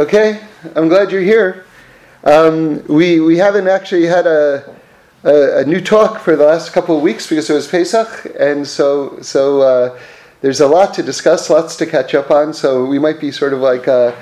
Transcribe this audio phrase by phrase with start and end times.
[0.00, 0.40] Okay,
[0.74, 1.66] I'm glad you're here.
[2.24, 4.74] Um, we, we haven't actually had a,
[5.22, 8.66] a, a, new talk for the last couple of weeks because it was Pesach, and
[8.66, 9.98] so, so uh,
[10.40, 13.52] there's a lot to discuss, lots to catch up on, so we might be sort
[13.52, 14.14] of like uh,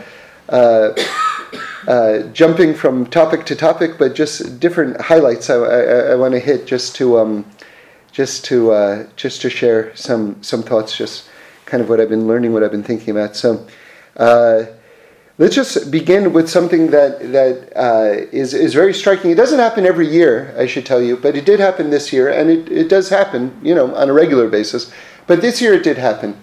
[0.48, 0.92] uh,
[1.86, 6.40] uh jumping from topic to topic, but just different highlights I, I, I want to
[6.40, 7.46] hit just to, um,
[8.10, 11.28] just, to, uh, just to share some, some thoughts, just
[11.64, 13.36] kind of what I've been learning, what I've been thinking about.
[13.36, 13.68] So,
[14.16, 14.64] uh,
[15.40, 19.30] Let's just begin with something that, that uh, is is, very striking.
[19.30, 22.28] It doesn't happen every year, I should tell you, but it did happen this year,
[22.28, 24.92] and it, it does happen, you know, on a regular basis.
[25.26, 26.36] But this year it did happen,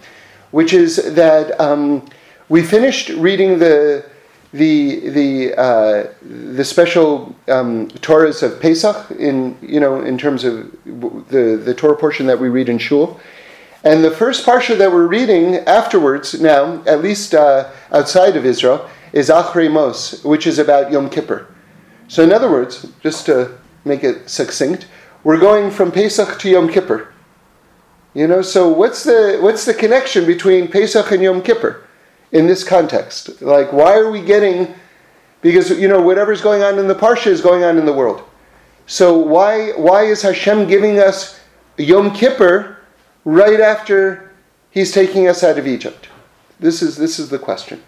[0.50, 2.10] which is that um,
[2.50, 4.04] we finished reading the
[4.52, 6.08] the the uh,
[6.56, 10.72] the special um, Torahs of Pesach in you know in terms of
[11.30, 13.20] the the Torah portion that we read in Shul.
[13.84, 18.90] And the first parsha that we're reading afterwards, now, at least uh, outside of Israel,
[19.14, 21.48] is Achrei Mos, which is about Yom Kippur.
[22.08, 24.88] So, in other words, just to make it succinct,
[25.24, 27.14] we're going from Pesach to Yom Kippur.
[28.14, 31.84] You know, so what's the what's the connection between Pesach and Yom Kippur
[32.32, 33.42] in this context?
[33.42, 34.74] Like, why are we getting?
[35.42, 38.24] Because you know, whatever's going on in the parsha is going on in the world.
[38.88, 41.40] So why why is Hashem giving us
[41.78, 42.77] Yom Kippur
[43.28, 44.32] right after
[44.72, 46.08] he's taking us out of Egypt?
[46.62, 47.84] This is, this is the question.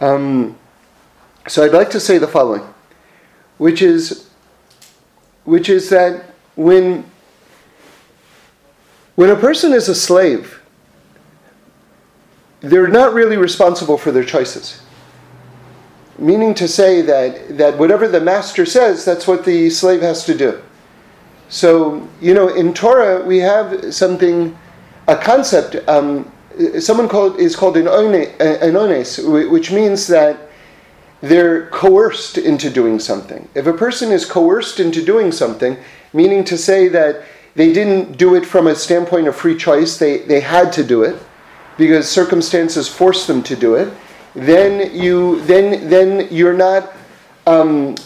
[0.00, 0.58] Um,
[1.46, 2.62] so I'd like to say the following,
[3.58, 4.28] which is,
[5.44, 6.24] which is that
[6.56, 7.08] when,
[9.14, 10.60] when a person is a slave,
[12.60, 14.82] they're not really responsible for their choices.
[16.18, 20.36] Meaning to say that, that whatever the master says, that's what the slave has to
[20.36, 20.60] do.
[21.48, 24.56] So, you know, in Torah we have something,
[25.06, 25.76] a concept.
[25.88, 26.30] Um,
[26.78, 30.48] someone called is called an ones, which means that
[31.20, 33.48] they're coerced into doing something.
[33.54, 35.76] If a person is coerced into doing something,
[36.12, 37.24] meaning to say that
[37.54, 41.02] they didn't do it from a standpoint of free choice, they, they had to do
[41.02, 41.20] it
[41.76, 43.92] because circumstances forced them to do it,
[44.34, 46.92] then you then then you're not
[47.46, 47.96] um,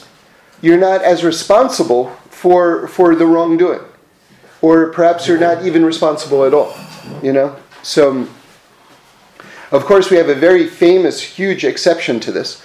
[0.61, 3.85] you're not as responsible for, for the wrongdoing.
[4.63, 6.75] Or perhaps you're not even responsible at all,
[7.23, 7.55] you know?
[7.85, 8.27] So,
[9.71, 12.61] of course, we have a very famous, huge exception to this,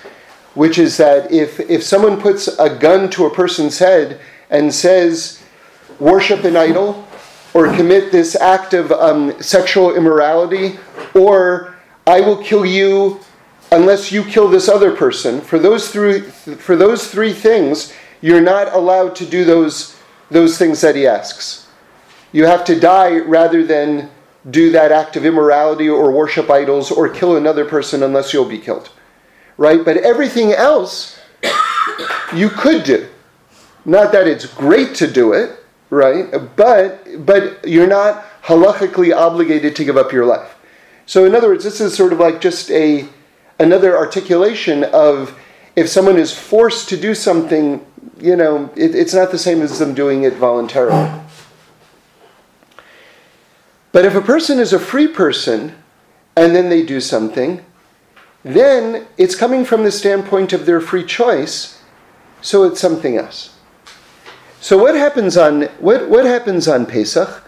[0.56, 5.44] which is that if, if someone puts a gun to a person's head and says,
[6.00, 7.08] worship an idol,
[7.54, 10.80] or commit this act of um, sexual immorality,
[11.14, 11.76] or
[12.08, 13.20] I will kill you
[13.72, 18.74] unless you kill this other person, for those three, for those three things, you're not
[18.74, 19.98] allowed to do those,
[20.32, 21.68] those things that he asks.
[22.32, 24.10] You have to die rather than
[24.50, 28.60] do that act of immorality or worship idols or kill another person unless you'll be
[28.60, 28.90] killed.
[29.58, 29.84] Right?
[29.84, 31.20] But everything else
[32.36, 33.08] you could do.
[33.86, 36.30] Not that it's great to do it, right?
[36.56, 40.56] But but you're not halachically obligated to give up your life.
[41.06, 43.08] So in other words, this is sort of like just a
[43.60, 45.38] another articulation of
[45.76, 47.86] if someone is forced to do something
[48.20, 51.12] you know, it, it's not the same as them doing it voluntarily.
[53.92, 55.76] But if a person is a free person
[56.36, 57.66] and then they do something,
[58.44, 61.82] then it's coming from the standpoint of their free choice,
[62.42, 63.56] so it's something else.
[64.62, 67.44] So what happens on what, what happens on Pesach?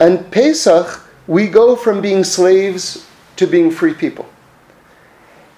[0.00, 4.28] On Pesach, we go from being slaves to being free people.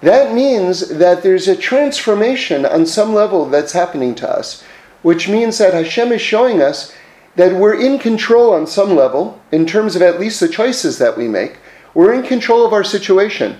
[0.01, 4.63] That means that there's a transformation on some level that's happening to us,
[5.01, 6.93] which means that Hashem is showing us
[7.35, 11.17] that we're in control on some level, in terms of at least the choices that
[11.17, 11.57] we make.
[11.93, 13.57] We're in control of our situation.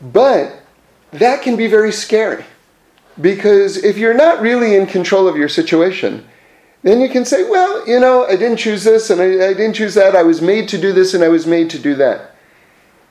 [0.00, 0.62] But
[1.12, 2.44] that can be very scary.
[3.20, 6.26] Because if you're not really in control of your situation,
[6.82, 9.74] then you can say, well, you know, I didn't choose this and I, I didn't
[9.74, 10.16] choose that.
[10.16, 12.29] I was made to do this and I was made to do that.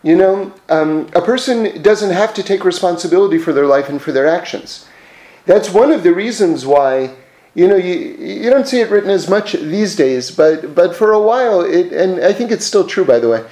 [0.02, 4.12] You know, um, a person doesn't have to take responsibility for their life and for
[4.12, 4.88] their actions.
[5.46, 7.16] That's one of the reasons why,
[7.54, 11.12] you know, you, you don't see it written as much these days, but, but for
[11.12, 13.46] a while, it, and I think it's still true, by the way,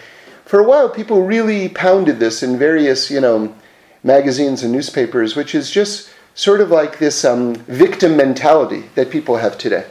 [0.45, 3.53] for a while, people really pounded this in various, you know,
[4.03, 9.35] magazines and newspapers, which is just sort of like this um, victim mentality that people
[9.37, 9.85] have today.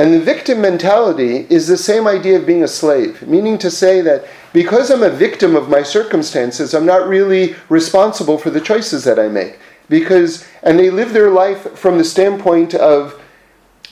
[0.00, 4.00] And the victim mentality is the same idea of being a slave, meaning to say
[4.00, 4.24] that
[4.54, 9.18] because I'm a victim of my circumstances, I'm not really responsible for the choices that
[9.18, 9.58] I make.
[9.90, 13.20] Because, and they live their life from the standpoint of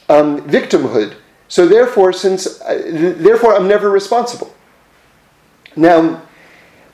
[0.09, 1.15] um, victimhood.
[1.47, 4.55] So therefore, since, uh, therefore, I'm never responsible.
[5.77, 6.23] Now,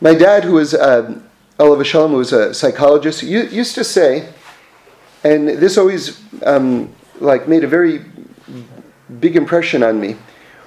[0.01, 1.21] my dad, who was uh,
[1.61, 4.29] Olav Shalom, who was a psychologist, used to say,
[5.23, 8.05] and this always um, like made a very
[9.21, 10.17] big impression on me,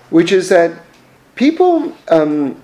[0.10, 0.72] which is that
[1.36, 2.62] people um,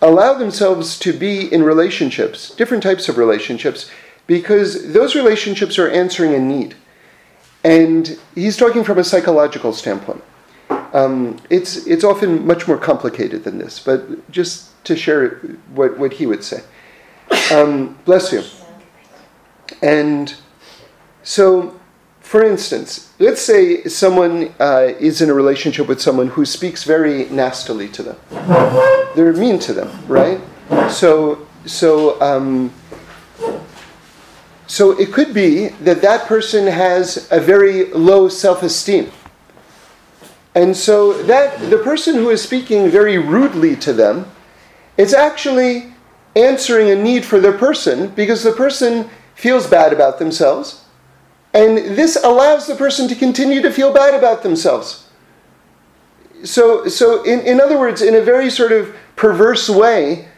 [0.00, 3.90] allow themselves to be in relationships, different types of relationships,
[4.26, 6.74] because those relationships are answering a need.
[7.62, 10.22] And he's talking from a psychological standpoint.
[10.92, 15.36] Um, it's, it's often much more complicated than this, but just to share
[15.74, 16.62] what, what he would say.
[17.50, 18.42] Um, bless you.
[19.82, 20.34] And
[21.22, 21.80] so,
[22.24, 27.26] for instance, let's say someone uh, is in a relationship with someone who speaks very
[27.26, 28.16] nastily to them.
[29.14, 30.40] They're mean to them, right?
[30.90, 32.72] So, so, um,
[34.66, 39.12] so it could be that that person has a very low self-esteem.
[40.54, 44.26] And so that the person who is speaking very rudely to them
[44.96, 45.92] is actually
[46.34, 50.83] answering a need for their person because the person feels bad about themselves.
[51.54, 55.08] And this allows the person to continue to feel bad about themselves.
[56.42, 60.28] So, so in, in other words, in a very sort of perverse way,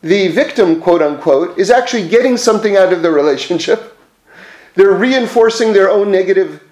[0.00, 3.96] the victim, quote unquote, is actually getting something out of the relationship.
[4.74, 6.62] They're reinforcing their own negative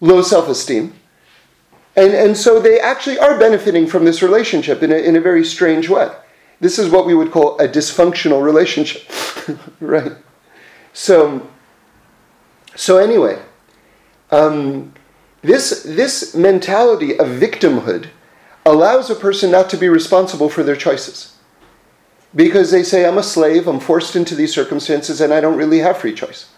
[0.00, 0.94] low self esteem.
[1.96, 5.44] And, and so they actually are benefiting from this relationship in a, in a very
[5.44, 6.10] strange way.
[6.60, 9.10] This is what we would call a dysfunctional relationship,
[9.80, 10.12] right?
[10.92, 11.46] So,
[12.74, 13.40] so anyway,
[14.30, 14.92] um,
[15.42, 18.08] this, this mentality of victimhood
[18.64, 21.36] allows a person not to be responsible for their choices.
[22.34, 25.80] Because they say, I'm a slave, I'm forced into these circumstances, and I don't really
[25.80, 26.50] have free choice.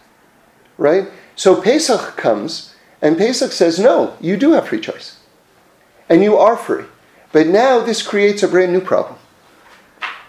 [0.78, 1.08] Right?
[1.34, 5.18] So Pesach comes, and Pesach says, No, you do have free choice.
[6.08, 6.84] And you are free.
[7.32, 9.18] But now this creates a brand new problem.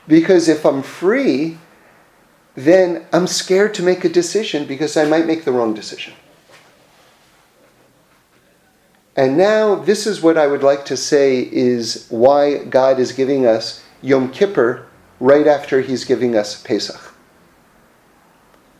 [0.07, 1.57] Because if I'm free,
[2.55, 6.13] then I'm scared to make a decision because I might make the wrong decision.
[9.15, 13.45] And now, this is what I would like to say is why God is giving
[13.45, 14.87] us Yom Kippur
[15.19, 17.13] right after He's giving us Pesach.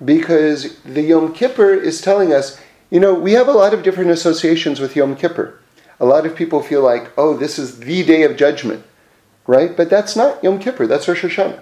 [0.03, 4.11] Because the Yom Kippur is telling us, you know, we have a lot of different
[4.11, 5.57] associations with Yom Kippur.
[6.01, 8.83] A lot of people feel like, oh, this is the day of judgment
[9.47, 9.75] right?
[9.75, 11.61] But that's not Yom Kippur, that's Rosh Hashanah.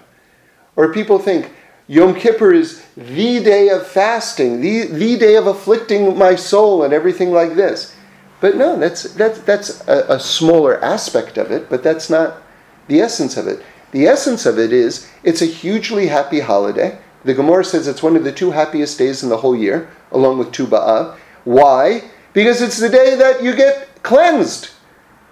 [0.76, 1.52] Or people think
[1.86, 6.94] Yom Kippur is the day of fasting, the, the day of afflicting my soul and
[6.94, 7.94] everything like this.
[8.40, 12.42] But no, that's, that's, that's a, a smaller aspect of it, but that's not
[12.88, 13.62] the essence of it.
[13.92, 16.98] The essence of it is it's a hugely happy holiday.
[17.24, 20.38] The Gemara says it's one of the two happiest days in the whole year, along
[20.38, 21.16] with Tu B'Av.
[21.44, 22.10] Why?
[22.32, 24.70] Because it's the day that you get cleansed.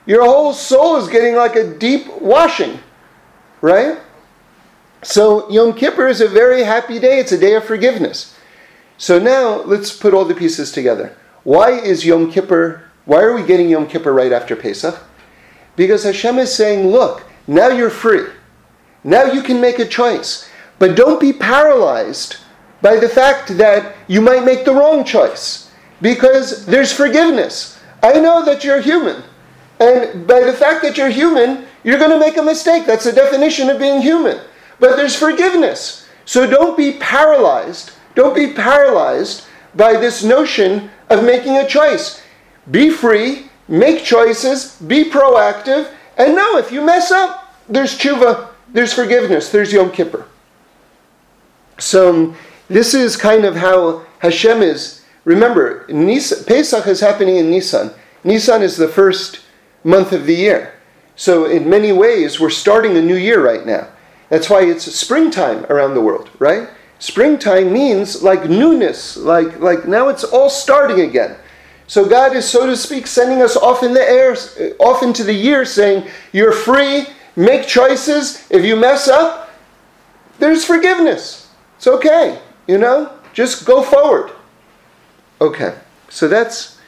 [0.07, 2.79] Your whole soul is getting like a deep washing,
[3.61, 3.99] right?
[5.03, 7.19] So Yom Kippur is a very happy day.
[7.19, 8.37] It's a day of forgiveness.
[8.99, 11.17] So now let's put all the pieces together.
[11.43, 15.03] Why is Yom Kippur, why are we getting Yom Kippur right after Pesach?
[15.75, 18.27] Because Hashem is saying, look, now you're free.
[19.03, 20.49] Now you can make a choice.
[20.79, 22.37] But don't be paralyzed
[22.81, 25.71] by the fact that you might make the wrong choice.
[26.01, 27.81] Because there's forgiveness.
[28.03, 29.23] I know that you're human.
[29.81, 32.87] And by the fact that you're human, you're going to make a mistake.
[32.87, 34.41] That's the definition of being human.
[34.83, 36.09] But there's forgiveness.
[36.25, 37.93] So don't be paralyzed.
[38.17, 39.47] Don't be paralyzed
[39.77, 42.21] by this notion of making a choice.
[42.69, 48.93] Be free, make choices, be proactive, and know if you mess up, there's tshuva, there's
[48.93, 50.27] forgiveness, there's Yom Kippur.
[51.79, 52.35] So
[52.67, 55.05] this is kind of how Hashem is.
[55.25, 57.93] Remember, Pesach is happening in Nisan.
[58.25, 59.43] Nisan is the first
[59.85, 60.75] month of the year.
[61.15, 63.87] So, in many ways, we're starting a new year right now.
[64.33, 66.67] That's why it's springtime around the world, right?
[66.99, 71.37] Springtime means like newness, like, like now it's all starting again.
[71.87, 74.35] So, God is, so to speak, sending us off in the air,
[74.81, 78.51] off into the year, saying, You're free, make choices.
[78.51, 79.51] If you mess up,
[80.39, 81.51] there's forgiveness.
[81.77, 83.13] It's okay, you know?
[83.35, 84.31] Just go forward.
[85.43, 85.75] Okay,
[86.09, 86.81] so that's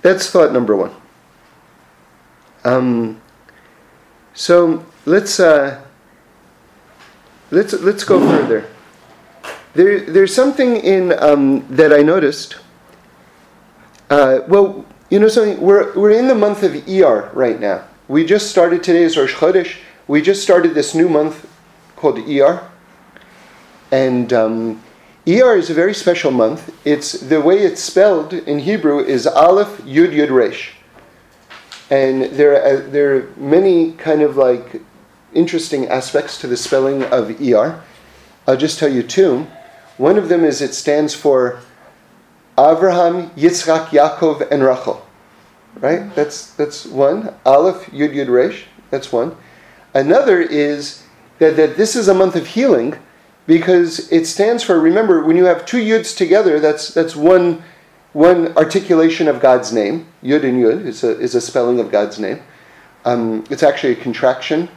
[0.00, 0.94] that's thought number one.
[2.64, 3.20] Um,
[4.32, 5.82] so let's uh,
[7.50, 8.66] let's let's go further.
[9.74, 12.56] There, there's something in um, that I noticed.
[14.08, 15.60] Uh, well, you know something.
[15.60, 17.84] We're we're in the month of Iyar right now.
[18.08, 19.78] We just started today today's Rosh Chodesh.
[20.06, 21.48] We just started this new month
[21.96, 22.68] called Iyar,
[23.90, 24.82] and um,
[25.26, 26.72] is a very special month.
[26.84, 30.76] It's the way it's spelled in Hebrew is Aleph Yud Yud Resh
[31.90, 34.82] and there are, there are many kind of like
[35.36, 37.82] interesting aspects to the spelling of ER.
[38.46, 39.46] I'll just tell you two.
[39.98, 41.60] One of them is it stands for
[42.56, 45.06] Avraham, Yitzchak, Yaakov, and Rachel.
[45.78, 46.14] Right?
[46.14, 47.34] That's that's one.
[47.44, 48.64] Aleph, Yud, Yud, Resh.
[48.90, 49.36] That's one.
[49.94, 51.04] Another is
[51.38, 52.96] that, that this is a month of healing
[53.46, 57.62] because it stands for, remember, when you have two Yuds together, that's, that's one,
[58.12, 60.06] one articulation of God's name.
[60.22, 62.42] Yud and Yud is a, is a spelling of God's name.
[63.04, 64.68] Um, it's actually a contraction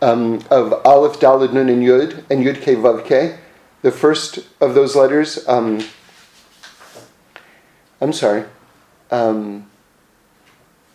[0.00, 3.38] um, of Aleph, Daled, Nun, and Yud, and Yud, Ke, Vav, Ke.
[3.82, 5.84] The first of those letters, um,
[8.00, 8.44] I'm sorry.
[9.10, 9.70] Um,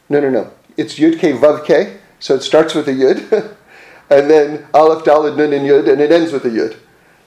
[0.09, 0.51] no, no, no.
[0.77, 1.99] It's Yud, Ke, Vav, Ke.
[2.19, 3.31] So it starts with a Yud,
[4.09, 6.77] and then Aleph, Daled, Nun, and Yud, and it ends with a Yud.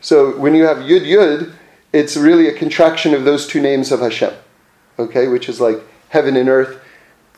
[0.00, 1.52] So when you have Yud Yud,
[1.92, 4.32] it's really a contraction of those two names of Hashem,
[4.98, 6.80] okay, which is like heaven and earth.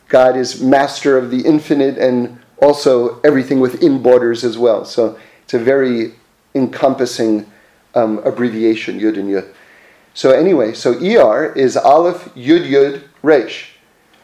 [0.07, 4.85] God is master of the infinite and also everything within borders as well.
[4.85, 6.13] So it's a very
[6.55, 7.51] encompassing
[7.95, 9.53] um, abbreviation, Yud and Yud.
[10.13, 13.71] So anyway, so ER is Aleph Yud Yud Resh,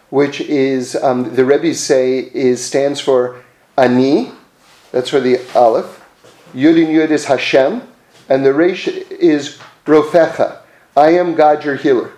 [0.09, 3.43] which is um, the Rebbe's say is stands for
[3.77, 4.31] Ani.
[4.91, 6.05] That's for the Aleph.
[6.53, 7.81] Yud and Yud is Hashem,
[8.27, 10.59] and the Resh is Rofecha.
[10.95, 12.11] I am God, your healer.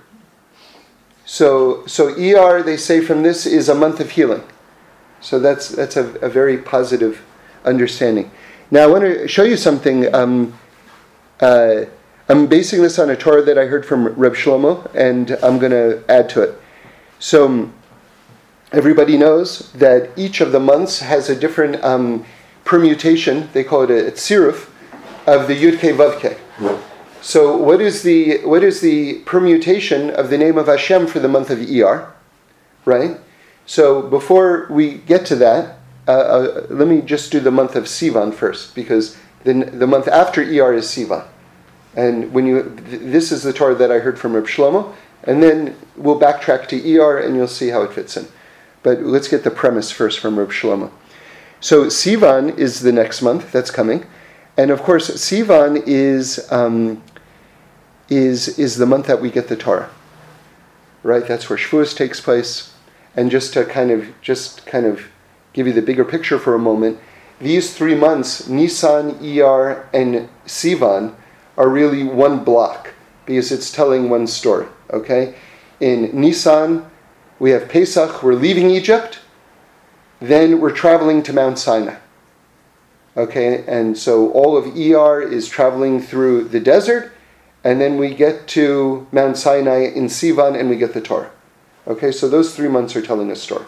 [1.25, 4.44] So, so ER, they say from this, is a month of healing.
[5.22, 7.22] So that's, that's a, a very positive
[7.63, 8.32] understanding.
[8.70, 10.13] Now, I want to show you something.
[10.13, 10.58] Um,
[11.40, 11.86] uh,
[12.30, 15.72] I'm basing this on a Torah that I heard from Reb Shlomo, and I'm going
[15.72, 16.62] to add to it.
[17.20, 17.72] So,
[18.72, 22.25] everybody knows that each of the months has a different um,
[22.63, 23.50] permutation.
[23.54, 24.70] They call it a, tziruf
[25.28, 26.38] of the Yud Ke Vav Ke.
[27.22, 31.28] So what is the what is the permutation of the name of Hashem for the
[31.28, 32.12] month of ER,
[32.86, 33.20] right?
[33.72, 37.86] So before we get to that, uh, uh, let me just do the month of
[37.86, 41.25] Sivan first, because the, the month after ER is Sivan,
[41.96, 45.42] and when you th- this is the Torah that I heard from Reb Shlomo, and
[45.42, 48.28] then we'll backtrack to ER and you'll see how it fits in.
[48.84, 50.92] But let's get the premise first from Reb Shlomo.
[51.62, 54.06] So Sivan is the next month that's coming.
[54.58, 57.01] And of course, Sivan is, um,
[58.10, 59.90] is, is the month that we get the Torah,
[61.04, 61.25] right?
[61.25, 62.71] That's where Shavuos takes place.
[63.15, 65.08] And just to kind of, just kind of
[65.53, 67.00] give you the bigger picture for a moment,
[67.39, 71.15] these three months, Nisan, Iyar, and Sivan,
[71.58, 72.94] are really one block
[73.25, 75.36] because it's telling one story, okay?
[75.80, 76.86] In Nisan,
[77.39, 79.20] we have Pesach, we're leaving Egypt,
[80.20, 81.96] then we're traveling to Mount Sinai.
[83.18, 87.12] Okay, and so all of ER is traveling through the desert,
[87.63, 91.32] and then we get to Mount Sinai in Sivan and we get the Torah.
[91.88, 93.66] Okay, so those three months are telling a story.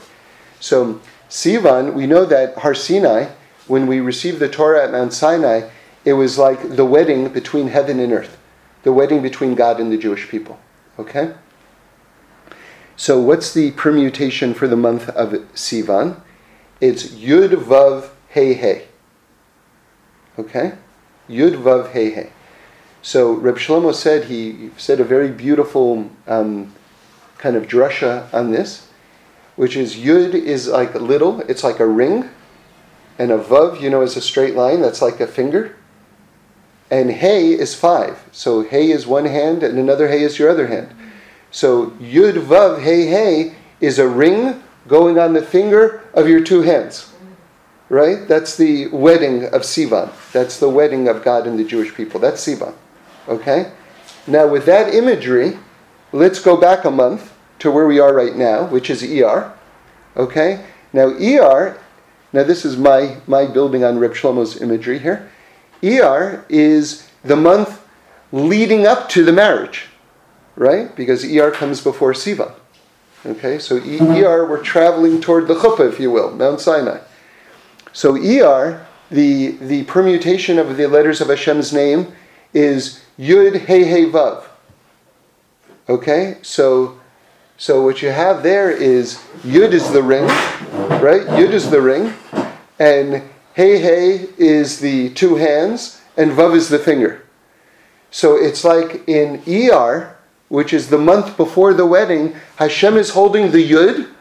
[0.60, 3.30] So, Sivan, we know that Har Sinai,
[3.68, 5.70] when we received the Torah at Mount Sinai,
[6.06, 8.38] it was like the wedding between heaven and earth,
[8.84, 10.60] the wedding between God and the Jewish people.
[11.00, 11.34] Okay?
[12.96, 16.22] So, what's the permutation for the month of Sivan?
[16.80, 18.88] It's Yud Vav Hey Hey.
[20.38, 20.74] Okay?
[21.30, 22.30] Yud Vav He He.
[23.02, 26.74] So Reb Shlomo said, he said a very beautiful um,
[27.44, 28.88] kind of drasha on this,
[29.58, 32.30] which is Yud is like a little, it's like a ring,
[33.20, 35.76] and a Vav, you know, is a straight line, that's like a finger.
[36.90, 38.24] And hey is five.
[38.32, 40.96] So hey is one hand, and another hey is your other hand.
[41.52, 46.62] So Yud Vav hey, hey is a ring going on the finger of your two
[46.62, 47.10] hands
[47.90, 48.28] right?
[48.28, 50.12] That's the wedding of Sivan.
[50.32, 52.20] That's the wedding of God and the Jewish people.
[52.20, 52.74] That's Sivan.
[53.28, 53.72] Okay?
[54.26, 55.60] Now, with that imagery,
[56.12, 57.33] let's go back a month
[57.64, 59.52] to where we are right now, which is ER.
[60.18, 60.66] Okay?
[60.92, 61.80] Now, ER,
[62.34, 65.30] now this is my, my building on Reb Shlomo's imagery here.
[65.82, 67.82] ER is the month
[68.34, 69.86] leading up to the marriage,
[70.58, 70.94] right?
[70.94, 72.54] Because ER comes before Sivan.
[73.26, 77.00] Okay, so ER, we're traveling toward the chuppah, if you will, Mount Sinai.
[77.94, 82.12] So ER, the, the permutation of the letters of Hashem's name
[82.54, 84.44] is Yud He He Vav.
[85.88, 87.00] Okay, so
[87.58, 90.26] so what you have there is Yud is the ring,
[91.02, 91.26] right?
[91.28, 92.14] Yud is the ring,
[92.80, 97.24] and Hey Hey is the two hands, and Vav is the finger.
[98.10, 100.18] So it's like in ER,
[100.50, 104.12] which is the month before the wedding, Hashem is holding the Yud,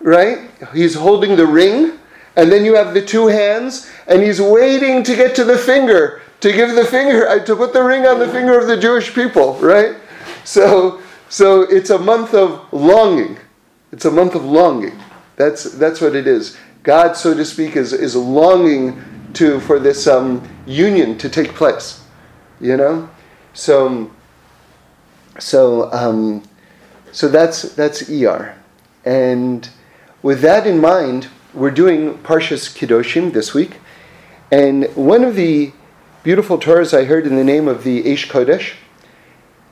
[0.00, 0.50] right?
[0.72, 1.98] He's holding the ring,
[2.36, 6.22] and then you have the two hands, and he's waiting to get to the finger,
[6.40, 9.14] to give the finger, uh, to put the ring on the finger of the Jewish
[9.14, 9.96] people, right?
[10.44, 13.38] So, so it's a month of longing.
[13.92, 14.98] It's a month of longing.
[15.36, 16.56] That's, that's what it is.
[16.82, 19.02] God, so to speak, is, is longing
[19.34, 22.02] to, for this um, union to take place.
[22.60, 23.10] You know,
[23.52, 24.10] so
[25.38, 26.42] so um,
[27.12, 28.56] so that's that's ER,
[29.04, 29.68] and
[30.22, 33.78] with that in mind, we're doing Parshas Kedoshim this week,
[34.52, 35.72] and one of the
[36.22, 38.74] beautiful Torahs I heard in the name of the Eish Kodesh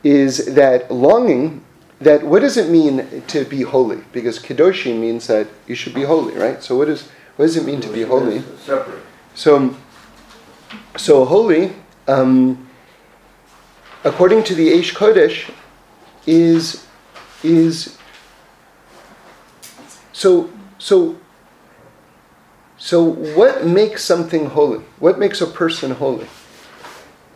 [0.04, 1.64] is that longing.
[2.00, 4.02] That what does it mean to be holy?
[4.12, 6.60] Because Kedoshim means that you should be holy, right?
[6.62, 8.42] So what does what does it mean to be holy?
[8.58, 9.02] Separate.
[9.34, 9.74] So,
[10.96, 11.72] so holy,
[12.06, 12.68] um,
[14.04, 15.52] according to the Eish Kodesh,
[16.26, 16.86] is
[17.42, 17.96] is
[20.12, 21.16] so so
[22.76, 24.84] so what makes something holy?
[24.98, 26.26] What makes a person holy?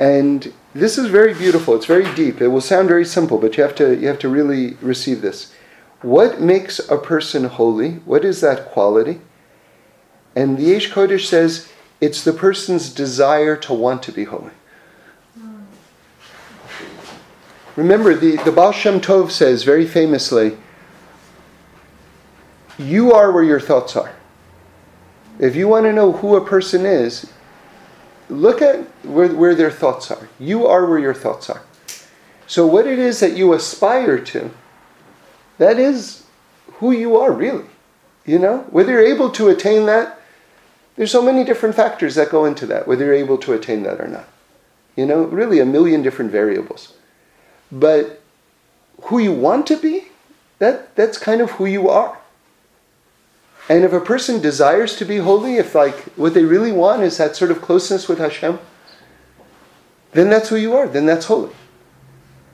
[0.00, 1.74] And this is very beautiful.
[1.74, 2.40] It's very deep.
[2.40, 5.52] It will sound very simple, but you have to you have to really receive this.
[6.02, 7.94] What makes a person holy?
[8.04, 9.20] What is that quality?
[10.34, 11.68] And the Eish Kodesh says
[12.00, 14.52] it's the person's desire to want to be holy.
[17.74, 20.56] Remember, the, the Baal Shem Tov says very famously,
[22.78, 24.14] you are where your thoughts are.
[25.38, 27.30] If you want to know who a person is,
[28.28, 30.28] look at where, where their thoughts are.
[30.38, 31.62] You are where your thoughts are.
[32.46, 34.50] So, what it is that you aspire to,
[35.58, 36.24] that is
[36.74, 37.66] who you are, really.
[38.24, 40.20] You know, whether you're able to attain that,
[40.96, 44.00] there's so many different factors that go into that, whether you're able to attain that
[44.00, 44.28] or not.
[44.96, 46.94] You know, really a million different variables.
[47.70, 48.22] But
[49.02, 50.08] who you want to be,
[50.58, 52.18] that, that's kind of who you are.
[53.68, 57.16] And if a person desires to be holy, if like what they really want is
[57.18, 58.58] that sort of closeness with Hashem,
[60.12, 60.88] then that's who you are.
[60.88, 61.52] Then that's holy.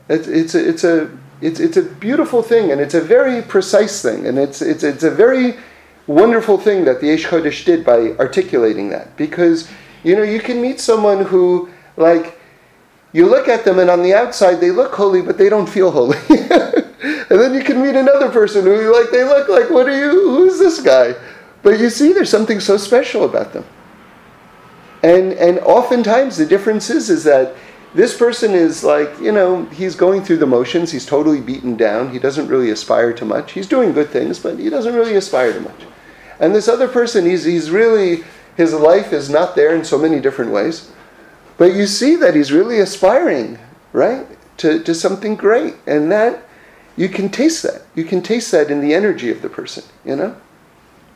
[0.09, 4.03] It's, it's, a, it's, a, it's, it's a beautiful thing, and it's a very precise
[4.03, 5.57] thing, and it's, it's, it's a very
[6.07, 9.17] wonderful thing that the Eish Kodesh did by articulating that.
[9.17, 9.71] Because,
[10.03, 12.39] you know, you can meet someone who, like,
[13.13, 15.91] you look at them and on the outside they look holy, but they don't feel
[15.91, 16.19] holy.
[17.33, 20.11] and then you can meet another person who, like, they look like, what are you,
[20.11, 21.15] who's this guy?
[21.63, 23.65] But you see, there's something so special about them.
[25.03, 27.55] And, and oftentimes the difference is, is that
[27.95, 32.11] this person is like, you know, he's going through the motions, he's totally beaten down,
[32.11, 33.53] he doesn't really aspire to much.
[33.53, 35.87] He's doing good things, but he doesn't really aspire to much.
[36.39, 38.25] And this other person, he's, he's really,
[38.59, 40.93] his life is not there in so many different ways.
[41.57, 43.59] But you see that he's really aspiring,
[43.95, 44.27] right,
[44.59, 45.77] to, to something great.
[45.87, 46.47] And that,
[46.97, 47.83] you can taste that.
[47.95, 50.37] You can taste that in the energy of the person, you know?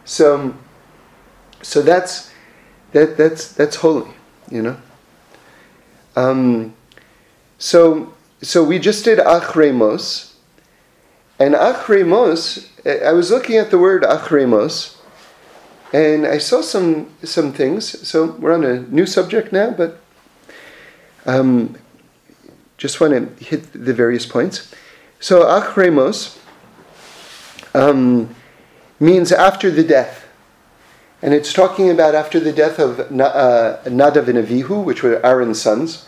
[0.05, 0.55] So,
[1.63, 2.33] so that's,
[2.93, 4.11] that, that's, that's holy,
[4.51, 4.77] you know?
[6.15, 6.75] Um,
[7.59, 10.33] so, so we just did achremos.
[11.39, 12.69] And achremos,
[13.05, 14.97] I was looking at the word achremos,
[15.93, 18.09] and I saw some, some things.
[18.09, 20.01] So we're on a new subject now, but
[21.27, 21.77] um,
[22.79, 24.73] just want to hit the various points.
[25.21, 26.39] So achremos
[27.75, 28.35] um,
[29.01, 30.27] means after the death.
[31.23, 35.61] And it's talking about after the death of uh, Nadav and Avihu, which were Aaron's
[35.61, 36.07] sons.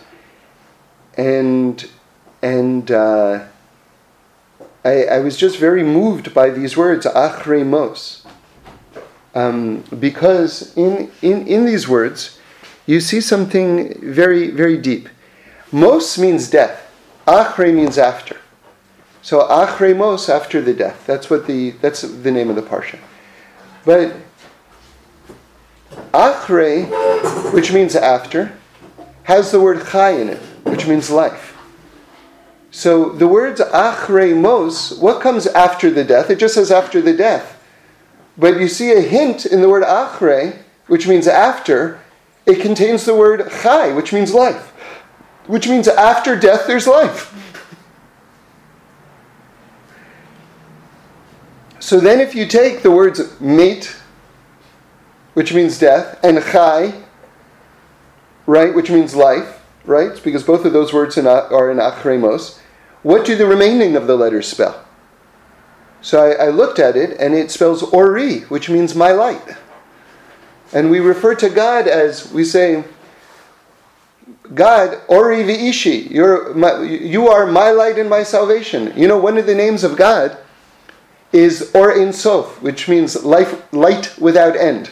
[1.17, 1.89] And,
[2.43, 3.45] and uh,
[4.85, 8.25] I, I, was just very moved by these words, achremos.
[9.35, 12.39] Um, because in, in, in these words,
[12.87, 15.09] you see something very, very deep.
[15.73, 16.91] Mos means death.
[17.27, 18.39] Achre means after.
[19.23, 21.07] So achremos after the death.
[21.07, 22.99] That's what the that's the name of the parsha.
[23.85, 24.15] But
[26.13, 28.53] Achre, which means after,
[29.25, 31.57] has the word chai in it, which means life.
[32.71, 36.31] So the words achre mos, what comes after the death?
[36.31, 37.63] It just says after the death.
[38.37, 42.01] But you see a hint in the word achre, which means after,
[42.47, 44.71] it contains the word chai, which means life.
[45.47, 47.48] Which means after death there's life.
[51.81, 53.97] So then if you take the words mate,
[55.35, 56.93] which means death, and chai,
[58.47, 60.21] right, which means life, right?
[60.25, 62.59] Because both of those words are in achremos.
[63.03, 64.85] What do the remaining of the letters spell?
[66.01, 69.57] So I, I, looked at it, and it spells ori, which means my light.
[70.73, 72.85] And we refer to God as we say,
[74.55, 78.93] God, ori v'ishi, you're my, you are my light and my salvation.
[78.97, 80.39] You know, one of the names of God
[81.33, 84.91] is Or Ein Sof, which means life, light without end.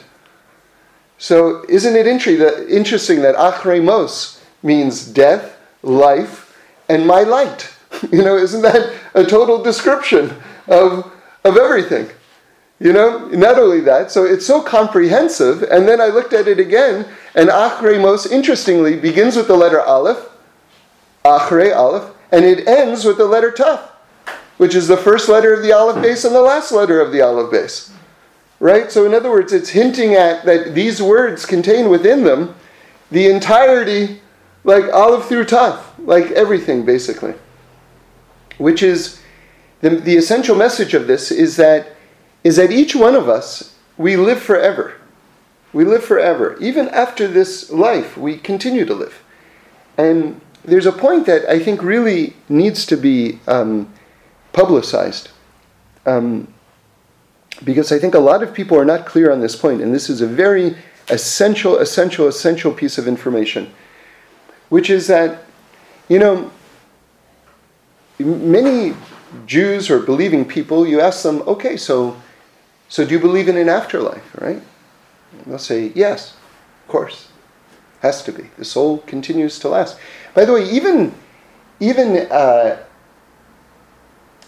[1.19, 6.57] So isn't it interesting that achremos means death, life,
[6.89, 7.73] and my light?
[8.13, 10.35] You know, isn't that a total description
[10.69, 11.11] of,
[11.45, 12.11] of everything?
[12.79, 15.63] You know, not only that, so it's so comprehensive.
[15.63, 20.29] And then I looked at it again, and achremos, interestingly, begins with the letter aleph,
[21.25, 23.89] Achrei Aleph, and it ends with the letter Taf,
[24.57, 27.21] which is the first letter of the aleph beis and the last letter of the
[27.21, 27.91] aleph beis.
[28.59, 28.91] Right?
[28.91, 32.55] So, in other words, it's hinting at that these words contain within them
[33.11, 34.21] the entirety,
[34.65, 37.35] like aleph through Taf, like everything basically.
[38.59, 39.21] Which is
[39.81, 41.95] the, the essential message of this is that
[42.43, 44.95] is that each one of us we live forever.
[45.73, 46.57] We live forever.
[46.61, 49.23] Even after this life, we continue to live.
[49.99, 53.93] And there's a point that I think really needs to be um,
[54.57, 55.29] publicized.
[56.07, 56.49] Um,
[57.63, 60.09] because I think a lot of people are not clear on this point, and this
[60.09, 60.75] is a very
[61.09, 63.71] essential, essential, essential piece of information,
[64.71, 65.45] which is that,
[66.09, 66.51] you know,
[68.19, 68.95] many
[69.45, 72.17] Jews or believing people, you ask them, okay, so,
[72.89, 74.63] so do you believe in an afterlife, right?
[75.33, 76.35] And they'll say, yes,
[76.83, 77.29] of course,
[78.01, 78.49] has to be.
[78.57, 79.99] The soul continues to last.
[80.35, 81.15] By the way, even,
[81.79, 82.86] even, uh,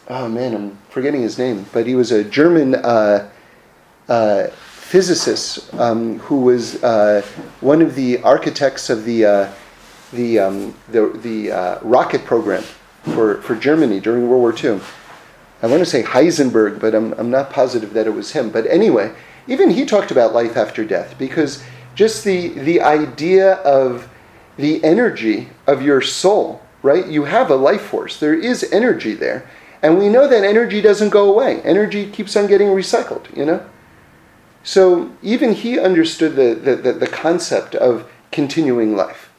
[0.09, 3.29] oh man, I'm forgetting his name, but he was a German uh,
[4.09, 7.23] uh, physicist um, who was uh,
[7.61, 9.53] one of the architects of the, uh,
[10.13, 12.63] the, um, the, the uh, rocket program
[13.03, 14.81] for, for Germany during World War II.
[15.61, 18.51] I want to say Heisenberg, but I'm, I'm not positive that it was him.
[18.51, 19.13] But anyway,
[19.47, 21.63] even he talked about life after death because
[21.95, 24.09] just the, the idea of
[24.57, 27.07] the energy of your soul, right?
[27.07, 29.49] You have a life force, there is energy there.
[29.83, 33.65] And we know that energy doesn't go away, energy keeps on getting recycled, you know?
[34.65, 39.31] So even he understood the, the, the, the concept of continuing life,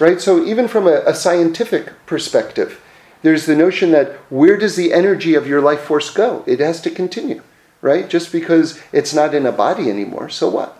[0.00, 0.20] right?
[0.20, 2.80] So even from a, a scientific perspective,
[3.22, 6.44] there's the notion that where does the energy of your life force go?
[6.46, 7.42] It has to continue,
[7.80, 8.08] right?
[8.08, 10.78] Just because it's not in a body anymore, so what?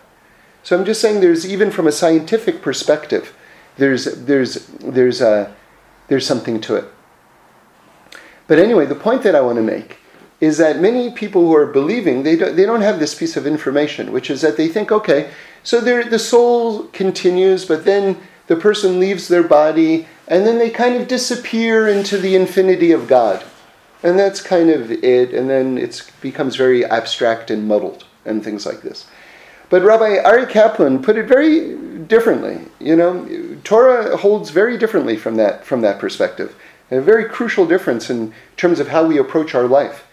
[0.61, 3.35] So I'm just saying there's even from a scientific perspective,
[3.77, 5.55] there's there's there's a
[6.07, 6.85] there's something to it.
[8.47, 9.97] But anyway, the point that I want to make
[10.39, 13.47] is that many people who are believing they don't, they don't have this piece of
[13.47, 15.31] information, which is that they think, okay,
[15.63, 20.95] so the soul continues, but then the person leaves their body and then they kind
[20.95, 23.43] of disappear into the infinity of God.
[24.03, 28.65] And that's kind of it, and then it becomes very abstract and muddled and things
[28.65, 29.07] like this.
[29.69, 32.59] But Rabbi Aryeh Kaplan put it very differently.
[32.79, 36.55] You know, Torah holds very differently from that from that perspective.
[36.91, 40.07] A very crucial difference in terms of how we approach our life,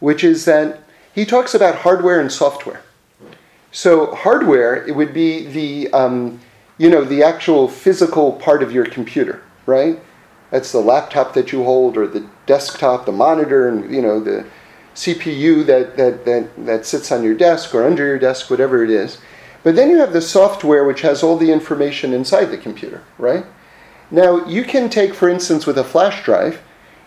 [0.00, 0.80] which is that
[1.14, 2.82] he talks about hardware and software.
[3.70, 6.40] So hardware, it would be the um,
[6.78, 9.98] you know the actual physical part of your computer right?
[10.50, 14.44] That's the laptop that you hold, or the desktop, the monitor, and you know the
[14.94, 18.90] CPU that, that, that, that sits on your desk or under your desk, whatever it
[18.90, 19.18] is.
[19.62, 23.46] But then you have the software which has all the information inside the computer, right?
[24.12, 26.60] Now you can take, for instance, with a flash drive,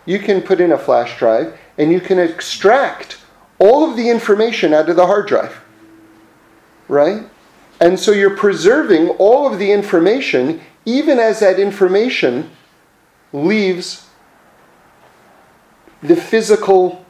[0.06, 3.20] you can put in a flash drive and you can extract
[3.60, 5.62] all of the information out of the hard drive,
[6.88, 7.24] right?
[7.80, 12.50] And so you're preserving all of the information even as that information
[13.32, 14.08] leaves
[16.02, 17.06] the physical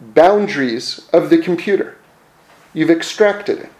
[0.00, 1.96] boundaries of the computer.
[2.72, 3.70] You've extracted it.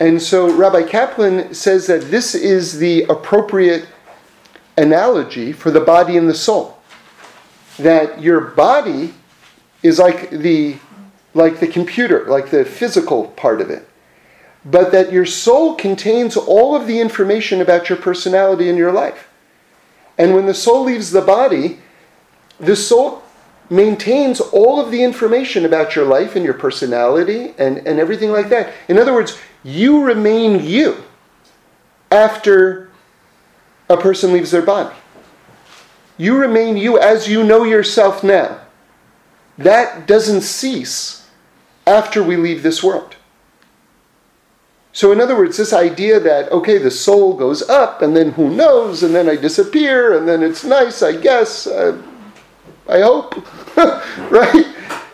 [0.00, 3.88] And so Rabbi Kaplan says that this is the appropriate
[4.76, 6.78] analogy for the body and the soul.
[7.78, 9.14] That your body
[9.82, 10.76] is like the
[11.34, 13.88] like the computer, like the physical part of it
[14.64, 19.28] but that your soul contains all of the information about your personality and your life.
[20.18, 21.78] And when the soul leaves the body,
[22.58, 23.22] the soul
[23.70, 28.48] maintains all of the information about your life and your personality and, and everything like
[28.48, 28.72] that.
[28.88, 31.02] In other words, you remain you
[32.10, 32.90] after
[33.88, 34.94] a person leaves their body.
[36.16, 38.60] You remain you as you know yourself now.
[39.56, 41.28] That doesn't cease
[41.86, 43.16] after we leave this world.
[44.92, 48.50] So, in other words, this idea that, okay, the soul goes up, and then who
[48.50, 52.00] knows, and then I disappear, and then it's nice, I guess, uh,
[52.88, 53.36] I hope,
[53.76, 54.66] right?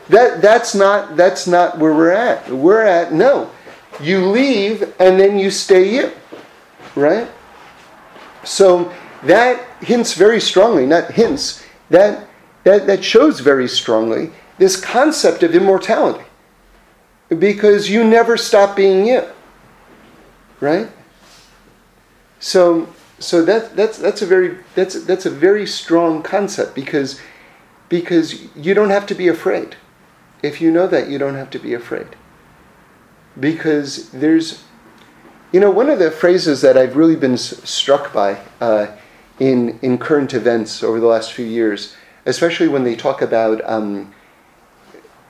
[0.08, 2.48] That, that's, not, that's not where we're at.
[2.50, 3.50] We're at, no.
[4.00, 6.12] You leave, and then you stay you,
[6.94, 7.28] right?
[8.44, 12.28] So, that hints very strongly, not hints, that,
[12.64, 16.24] that, that shows very strongly this concept of immortality.
[17.28, 19.24] Because you never stop being you
[20.64, 20.88] right?
[22.40, 27.20] So, so that, that's, that's, a very, that's, that's a very strong concept because,
[27.88, 29.76] because you don't have to be afraid.
[30.42, 32.08] If you know that, you don't have to be afraid.
[33.38, 34.64] Because there's,
[35.52, 38.96] you know, one of the phrases that I've really been struck by uh,
[39.38, 41.94] in, in current events over the last few years,
[42.26, 44.14] especially when they talk about um,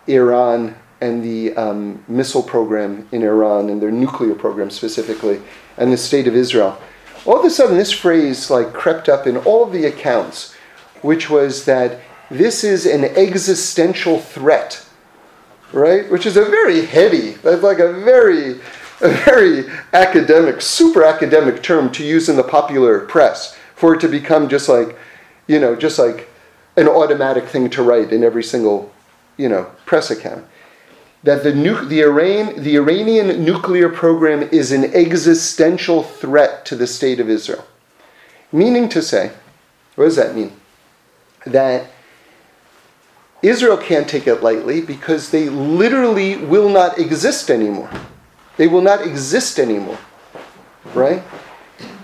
[0.07, 5.41] Iran and the um, missile program in Iran and their nuclear program specifically,
[5.77, 6.81] and the state of Israel.
[7.27, 10.55] All of a sudden, this phrase like crept up in all the accounts,
[11.03, 14.84] which was that this is an existential threat,
[15.75, 16.09] right?
[16.11, 18.53] Which is a very heady, like a very,
[19.01, 24.09] a very academic, super academic term to use in the popular press for it to
[24.09, 24.97] become just like,
[25.49, 26.31] you know, just like
[26.77, 28.93] an automatic thing to write in every single,
[29.37, 30.45] you know, press account.
[31.25, 36.87] That the, nu- the, Iran- the Iranian nuclear program is an existential threat to the
[36.87, 37.67] state of Israel.
[38.53, 39.33] Meaning to say,
[39.97, 40.53] what does that mean?
[41.47, 41.91] That
[43.45, 47.91] Israel can't take it lightly because they literally will not exist anymore.
[48.57, 49.99] They will not exist anymore.
[50.95, 51.23] Right?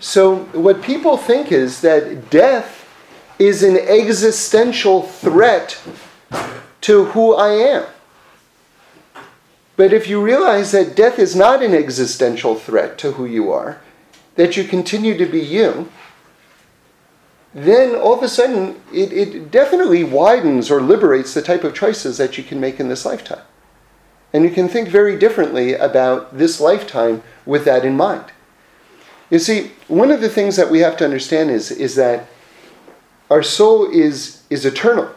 [0.01, 2.87] So, what people think is that death
[3.39, 5.81] is an existential threat
[6.83, 7.87] to who I am.
[9.77, 13.81] But if you realize that death is not an existential threat to who you are,
[14.37, 15.91] that you continue to be you,
[17.53, 22.17] then all of a sudden it, it definitely widens or liberates the type of choices
[22.19, 23.43] that you can make in this lifetime.
[24.33, 28.27] And you can think very differently about this lifetime with that in mind.
[29.31, 32.29] You see, one of the things that we have to understand is, is that
[33.29, 35.11] our soul is, is eternal.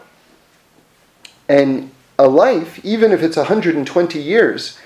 [1.48, 4.78] And a life, even if it's 120 years,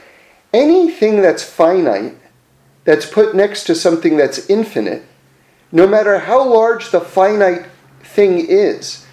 [0.52, 2.16] anything that's finite,
[2.84, 5.04] that's put next to something that's infinite,
[5.70, 7.66] no matter how large the finite
[8.02, 9.06] thing is,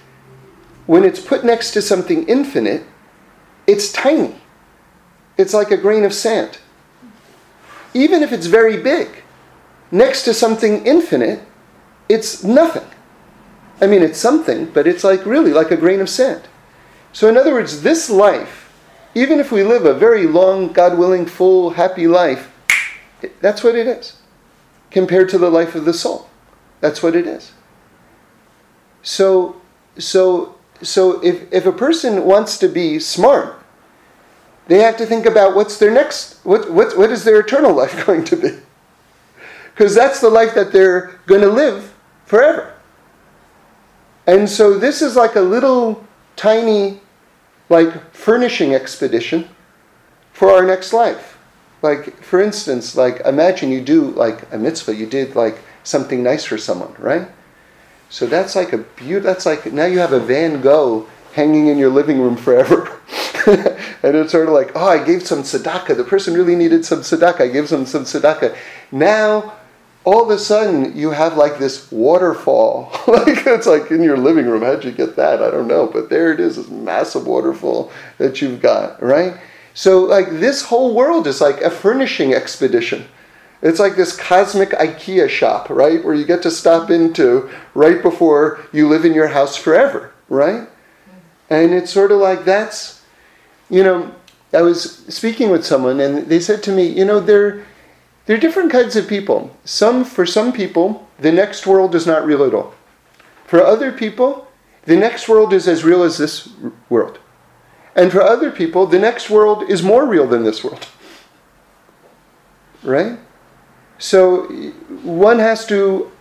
[0.85, 2.83] when it's put next to something infinite,
[3.67, 4.35] it's tiny.
[5.37, 6.59] It's like a grain of sand.
[7.93, 9.23] Even if it's very big,
[9.91, 11.41] next to something infinite,
[12.07, 12.87] it's nothing.
[13.81, 16.43] I mean, it's something, but it's like really like a grain of sand.
[17.11, 18.71] So, in other words, this life,
[19.15, 22.51] even if we live a very long, God willing, full, happy life,
[23.41, 24.17] that's what it is
[24.91, 26.29] compared to the life of the soul.
[26.85, 27.51] That's what it is.
[29.01, 29.59] So,
[29.97, 33.59] so, so if, if a person wants to be smart,
[34.67, 38.05] they have to think about what's their next, what, what, what is their eternal life
[38.05, 38.59] going to be?
[39.73, 41.91] Because that's the life that they're going to live
[42.27, 42.75] forever.
[44.27, 47.01] And so this is like a little tiny,
[47.67, 49.49] like, furnishing expedition
[50.33, 51.39] for our next life.
[51.81, 56.43] Like, for instance, like, imagine you do, like, a mitzvah, you did, like, something nice
[56.43, 57.27] for someone, right?
[58.09, 61.77] So that's like a beauty, that's like, now you have a Van Gogh hanging in
[61.77, 62.99] your living room forever.
[63.47, 65.97] and it's sort of like, oh, I gave some tzedakah.
[65.97, 67.41] The person really needed some tzedakah.
[67.41, 68.55] I gave them some tzedakah.
[68.91, 69.53] Now,
[70.05, 72.91] all of a sudden, you have like this waterfall.
[73.07, 74.61] like it's like in your living room.
[74.61, 75.41] How'd you get that?
[75.41, 75.87] I don't know.
[75.87, 79.37] But there it is, this massive waterfall that you've got, right?
[79.73, 83.05] So, like, this whole world is like a furnishing expedition.
[83.65, 86.05] It's like this cosmic IKEA shop, right?
[86.05, 90.69] Where you get to stop into right before you live in your house forever, right?
[91.49, 93.01] And it's sort of like that's,
[93.71, 94.13] you know,
[94.53, 97.65] I was speaking with someone and they said to me, you know, there,
[98.27, 99.57] there are different kinds of people.
[99.65, 102.75] Some, for some people, the next world is not real at all.
[103.47, 104.47] For other people,
[104.83, 106.49] the next world is as real as this
[106.87, 107.17] world.
[107.95, 110.87] And for other people, the next world is more real than this world.
[112.83, 113.17] Right?
[113.97, 114.45] So
[115.03, 116.11] one has to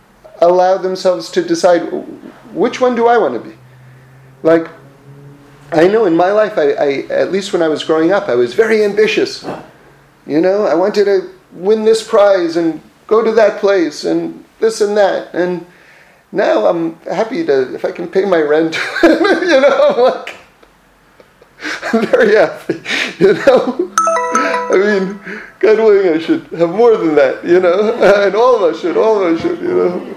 [0.40, 1.80] allow themselves to decide
[2.52, 3.56] which one do I want to be.
[4.42, 4.68] Like,
[5.72, 8.34] I know in my life, I, I, at least when I was growing up, I
[8.34, 9.44] was very ambitious.
[10.26, 14.80] You know, I wanted to win this prize and go to that place and this
[14.80, 15.34] and that.
[15.34, 15.66] And
[16.32, 20.36] now I'm happy to, if I can pay my rent, you know, I'm like,
[21.92, 22.82] I'm very happy,
[23.18, 23.94] you know.
[24.70, 25.20] I mean,
[25.58, 27.94] God willing, I should have more than that, you know,
[28.26, 30.14] and all of us should, all of us should, you know.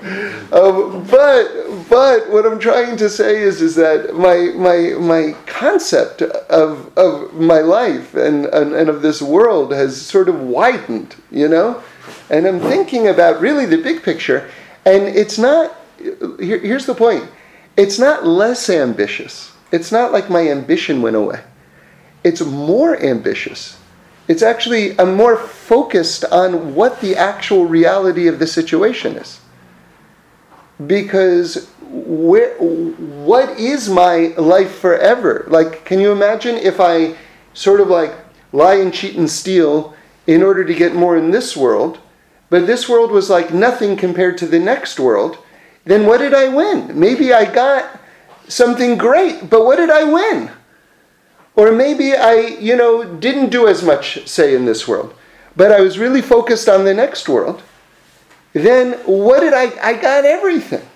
[0.52, 6.22] Um, but, but what I'm trying to say is, is that my, my, my concept
[6.22, 11.48] of, of my life and, and, and of this world has sort of widened, you
[11.48, 11.84] know,
[12.30, 14.50] and I'm thinking about really the big picture,
[14.86, 15.76] and it's not.
[15.98, 17.30] Here, here's the point:
[17.76, 19.52] it's not less ambitious.
[19.72, 21.42] It's not like my ambition went away.
[22.24, 23.77] It's more ambitious
[24.28, 29.40] it's actually I'm more focused on what the actual reality of the situation is.
[30.86, 35.46] Because where, what is my life forever?
[35.48, 37.16] Like, can you imagine if I
[37.54, 38.14] sort of like
[38.52, 39.96] lie and cheat and steal
[40.28, 42.00] in order to get more in this world,
[42.50, 45.40] but this world was like nothing compared to the next world?
[45.88, 47.00] then what did I win?
[47.00, 48.00] Maybe I got
[48.48, 50.52] something great, but what did I win?
[51.58, 55.16] Or maybe I, you know, didn't do as much, say, in this world,
[55.56, 57.64] but I was really focused on the next world.
[58.54, 60.88] Then what did I, I got everything.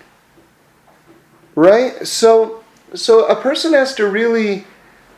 [1.55, 2.05] Right?
[2.05, 4.65] So, so a person has to really,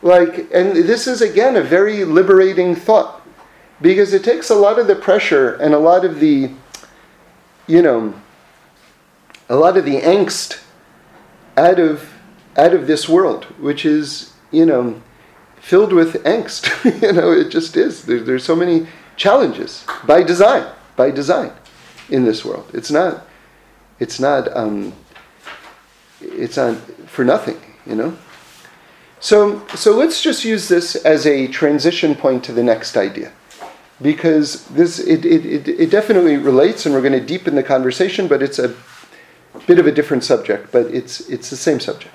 [0.00, 3.20] like, and this is again a very liberating thought
[3.82, 6.50] because it takes a lot of the pressure and a lot of the,
[7.66, 8.14] you know,
[9.50, 10.62] a lot of the angst
[11.58, 12.14] out of
[12.56, 15.02] out of this world, which is you know
[15.64, 16.62] filled with angst.
[17.02, 18.04] you know, it just is.
[18.04, 21.52] There, there's so many challenges by design, by design,
[22.10, 22.70] in this world.
[22.74, 23.26] It's not.
[23.98, 24.54] It's not.
[24.54, 24.92] Um,
[26.20, 27.58] it's not for nothing.
[27.86, 28.18] You know.
[29.20, 33.32] So so let's just use this as a transition point to the next idea
[34.02, 38.26] because this it, it, it, it definitely relates and we're going to deepen the conversation
[38.26, 38.74] but it's a
[39.66, 42.14] bit of a different subject but it's it's the same subject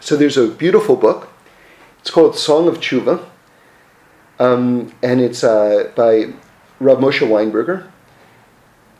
[0.00, 1.28] so there's a beautiful book
[2.00, 3.24] it's called song of tshuva
[4.38, 6.32] um, and it's uh, by
[6.80, 7.88] Rav Moshe Weinberger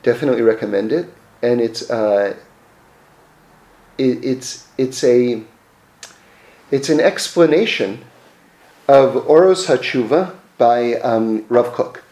[0.03, 2.37] definitely recommend it and it's uh,
[3.99, 5.43] it, it's it's a
[6.71, 8.05] it's an explanation
[8.87, 12.05] of Oros HaTshuva by um, Rav Kook.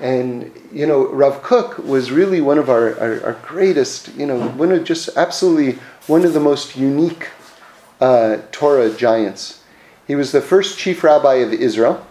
[0.00, 4.48] And, you know, Rav Kook was really one of our, our, our, greatest, you know,
[4.50, 7.28] one of just absolutely one of the most unique
[8.00, 9.62] uh, Torah giants.
[10.06, 12.06] He was the first chief rabbi of Israel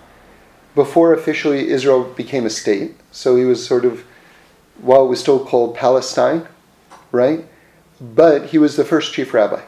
[0.74, 2.96] before officially Israel became a state.
[3.12, 4.04] So he was sort of,
[4.82, 6.48] while it was still called Palestine,
[7.12, 7.46] right?
[8.02, 9.62] But he was the first chief rabbi.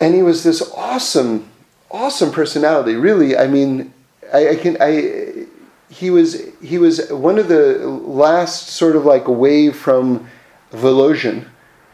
[0.00, 1.50] And he was this awesome
[1.94, 2.96] awesome personality.
[2.96, 3.94] Really, I mean,
[4.32, 5.46] I, I can I.
[5.88, 10.28] He was he was one of the last sort of like wave from
[10.72, 11.46] Volozhin,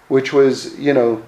[0.09, 1.23] which was you know,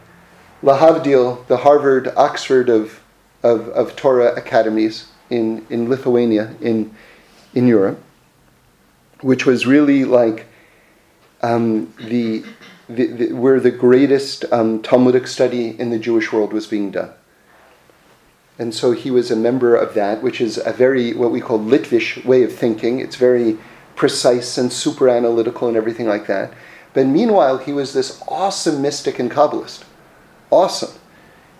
[0.62, 3.02] Lahavdil, the Harvard Oxford of,
[3.42, 6.94] of, of Torah academies in, in Lithuania in
[7.54, 8.00] in Europe,
[9.20, 10.46] which was really like
[11.42, 12.44] um, the,
[12.88, 17.12] the, the, where the greatest um, Talmudic study in the Jewish world was being done.
[18.58, 21.58] And so he was a member of that, which is a very, what we call
[21.58, 23.00] Litvish way of thinking.
[23.00, 23.58] It's very
[23.96, 26.52] precise and super analytical and everything like that.
[26.94, 29.84] But meanwhile, he was this awesome mystic and Kabbalist.
[30.52, 30.92] Awesome.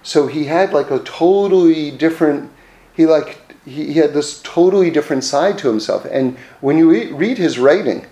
[0.03, 2.51] So he had like a totally different,
[2.93, 6.05] he like, he, he had this totally different side to himself.
[6.05, 8.07] And when you re- read his writing,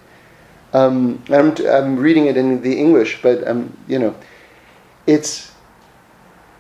[0.73, 4.17] um, I'm, I'm reading it in the English, but um, you know,
[5.07, 5.53] it's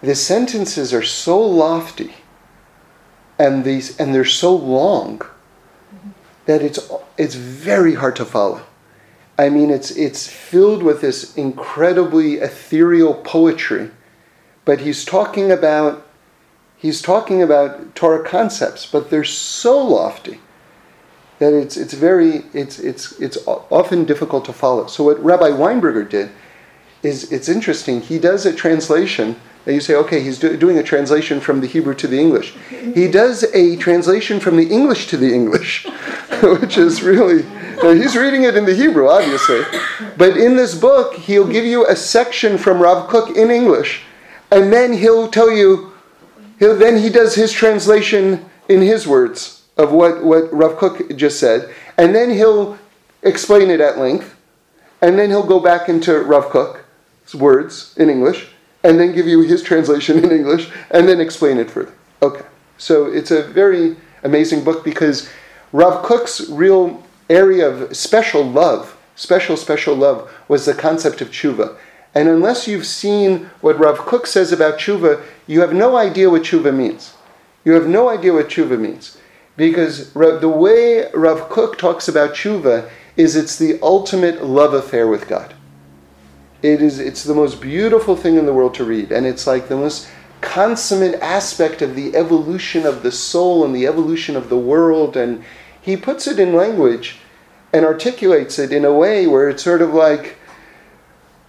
[0.02, 2.14] the sentences are so lofty
[3.38, 5.22] and these and they're so long
[6.46, 8.62] that it's it's very hard to follow.
[9.38, 13.90] I mean it's it's filled with this incredibly ethereal poetry,
[14.64, 16.06] but he's talking about
[16.76, 20.40] he's talking about Torah concepts, but they're so lofty
[21.38, 24.86] that it's it's very it's it's it's often difficult to follow.
[24.86, 26.30] So what Rabbi Weinberger did
[27.02, 28.00] is it's interesting.
[28.00, 31.66] He does a translation and you say, okay, he's do- doing a translation from the
[31.66, 32.54] Hebrew to the English.
[32.94, 35.86] He does a translation from the English to the English,
[36.42, 37.42] which is really,
[37.82, 39.62] he's reading it in the Hebrew, obviously.
[40.16, 44.02] But in this book, he'll give you a section from Rav Kook in English,
[44.50, 45.92] and then he'll tell you,
[46.58, 51.40] he'll, then he does his translation in his words of what, what Rav Kook just
[51.40, 52.78] said, and then he'll
[53.22, 54.36] explain it at length,
[55.02, 58.48] and then he'll go back into Rav Kook's words in English
[58.82, 61.92] and then give you his translation in English, and then explain it further.
[62.22, 62.44] Okay.
[62.78, 65.28] So it's a very amazing book because
[65.72, 71.76] Rav Kook's real area of special love, special, special love, was the concept of tshuva.
[72.14, 76.42] And unless you've seen what Rav Kook says about tshuva, you have no idea what
[76.42, 77.14] tshuva means.
[77.64, 79.16] You have no idea what tshuva means.
[79.56, 85.28] Because the way Rav Kook talks about tshuva is it's the ultimate love affair with
[85.28, 85.54] God.
[86.62, 89.68] It is it's the most beautiful thing in the world to read, and it's like
[89.68, 90.08] the most
[90.40, 95.16] consummate aspect of the evolution of the soul and the evolution of the world.
[95.16, 95.44] And
[95.80, 97.18] he puts it in language
[97.72, 100.36] and articulates it in a way where it's sort of like,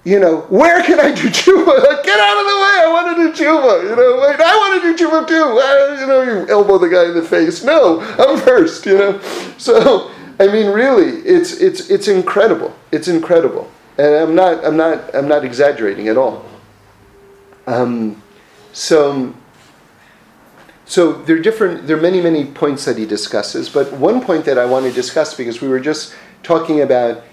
[0.03, 2.03] you know, where can I do tshuva?
[2.03, 2.77] Get out of the way!
[2.81, 3.83] I want to do tshuva.
[3.89, 5.59] You know, wait, I want to do tshuva too.
[5.59, 7.63] I, you know, you elbow the guy in the face.
[7.63, 8.85] No, I'm first.
[8.85, 9.19] You know,
[9.57, 12.75] so I mean, really, it's it's it's incredible.
[12.91, 16.43] It's incredible and I'm not, I'm not, I'm not exaggerating at all.
[17.67, 18.21] Um,
[18.73, 19.33] so,
[20.85, 24.45] so there are different, there are many, many points that he discusses, but one point
[24.45, 27.23] that I want to discuss because we were just talking about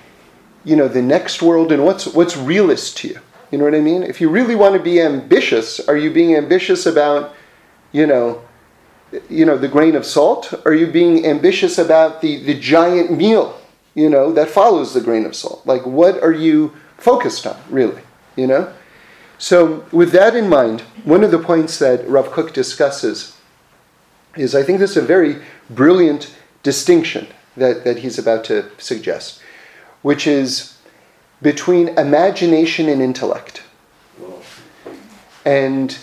[0.68, 3.20] you know, the next world and what's what's realist to you.
[3.50, 4.02] You know what I mean?
[4.02, 7.34] If you really want to be ambitious, are you being ambitious about,
[7.92, 8.42] you know,
[9.30, 10.52] you know, the grain of salt?
[10.66, 13.58] Are you being ambitious about the, the giant meal,
[13.94, 15.62] you know, that follows the grain of salt?
[15.64, 18.02] Like what are you focused on, really?
[18.36, 18.72] You know?
[19.38, 23.38] So with that in mind, one of the points that Rav Kook discusses
[24.36, 25.36] is I think this is a very
[25.70, 29.40] brilliant distinction that, that he's about to suggest,
[30.02, 30.78] which is
[31.42, 33.62] between imagination and intellect.
[35.44, 35.96] And,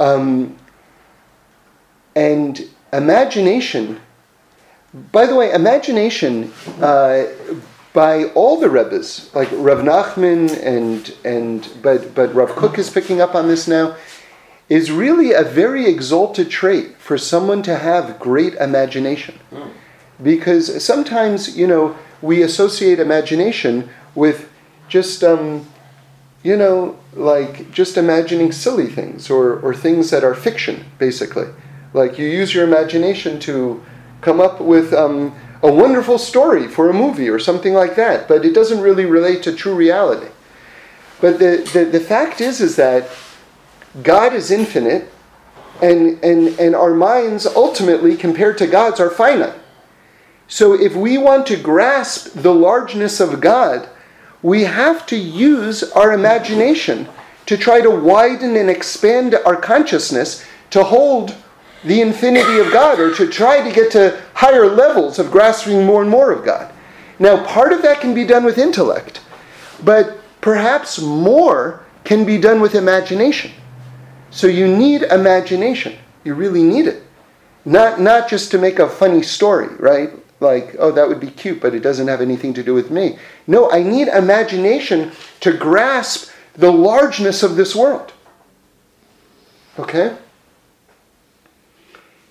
[0.00, 0.56] um,
[2.14, 4.00] and imagination,
[5.10, 7.24] by the way, imagination uh,
[7.92, 13.20] by all the Rebbes, like Rav Nachman and, and but, but Rav Kook is picking
[13.20, 13.96] up on this now,
[14.68, 19.38] is really a very exalted trait for someone to have great imagination.
[19.50, 19.70] Mm.
[20.22, 24.48] Because sometimes, you know, we associate imagination with
[24.88, 25.66] just, um,
[26.42, 31.48] you know, like just imagining silly things or, or things that are fiction, basically.
[31.92, 33.82] Like you use your imagination to
[34.20, 38.44] come up with um, a wonderful story for a movie or something like that, but
[38.44, 40.28] it doesn't really relate to true reality.
[41.20, 43.08] But the, the, the fact is, is that
[44.02, 45.12] God is infinite,
[45.82, 49.58] and, and, and our minds ultimately, compared to God's, are finite.
[50.52, 53.88] So if we want to grasp the largeness of God,
[54.42, 57.08] we have to use our imagination
[57.46, 61.34] to try to widen and expand our consciousness to hold
[61.84, 66.02] the infinity of God or to try to get to higher levels of grasping more
[66.02, 66.70] and more of God.
[67.18, 69.22] Now, part of that can be done with intellect,
[69.82, 73.52] but perhaps more can be done with imagination.
[74.28, 75.96] So you need imagination.
[76.24, 77.04] You really need it.
[77.64, 80.10] Not, not just to make a funny story, right?
[80.42, 83.16] Like, oh, that would be cute, but it doesn't have anything to do with me.
[83.46, 88.12] No, I need imagination to grasp the largeness of this world.
[89.78, 90.16] Okay?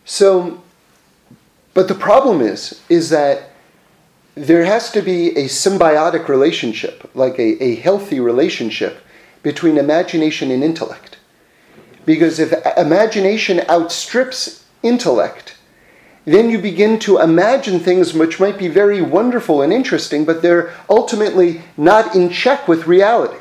[0.03, 0.62] So,
[1.74, 3.53] but the problem is, is that
[4.36, 9.01] there has to be a symbiotic relationship, like a, a healthy relationship
[9.41, 11.18] between imagination and intellect.
[12.05, 15.55] Because if imagination outstrips intellect,
[16.26, 20.74] then you begin to imagine things which might be very wonderful and interesting, but they're
[20.90, 23.38] ultimately not in check with reality.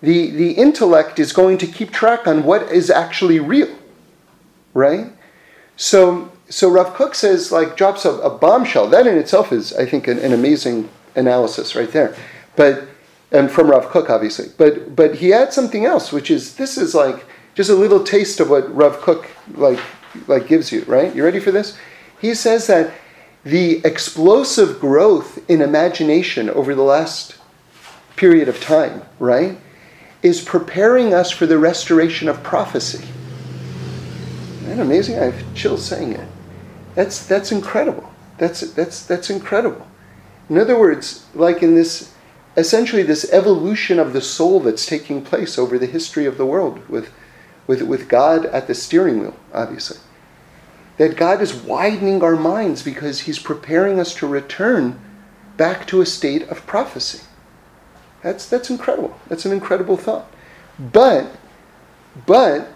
[0.00, 3.74] The, the intellect is going to keep track on what is actually real,
[4.72, 5.06] right?
[5.76, 8.86] So, so Rav Kook says, like, drops a, a bombshell.
[8.88, 12.14] That in itself is, I think, an, an amazing analysis right there.
[12.54, 12.86] But,
[13.32, 14.48] and from Rav Kook, obviously.
[14.56, 18.38] But, but he adds something else, which is, this is like, just a little taste
[18.38, 19.80] of what Rav Kook, like,
[20.26, 21.14] like gives you, right?
[21.14, 21.76] You ready for this?
[22.20, 22.92] He says that
[23.44, 27.36] the explosive growth in imagination over the last
[28.16, 29.58] period of time, right,
[30.22, 33.04] is preparing us for the restoration of prophecy.
[34.62, 35.18] Isn't that amazing?
[35.18, 36.28] I have chills saying it.
[36.94, 38.10] That's that's incredible.
[38.38, 39.86] That's that's that's incredible.
[40.48, 42.14] In other words, like in this
[42.56, 46.88] essentially this evolution of the soul that's taking place over the history of the world
[46.88, 47.12] with
[47.66, 49.98] with, with God at the steering wheel, obviously.
[50.96, 55.00] That God is widening our minds because He's preparing us to return
[55.56, 57.24] back to a state of prophecy.
[58.22, 59.18] That's, that's incredible.
[59.28, 60.30] That's an incredible thought.
[60.78, 61.30] But,
[62.26, 62.74] but,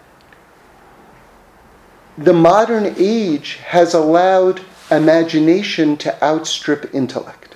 [2.16, 4.60] the modern age has allowed
[4.90, 7.54] imagination to outstrip intellect.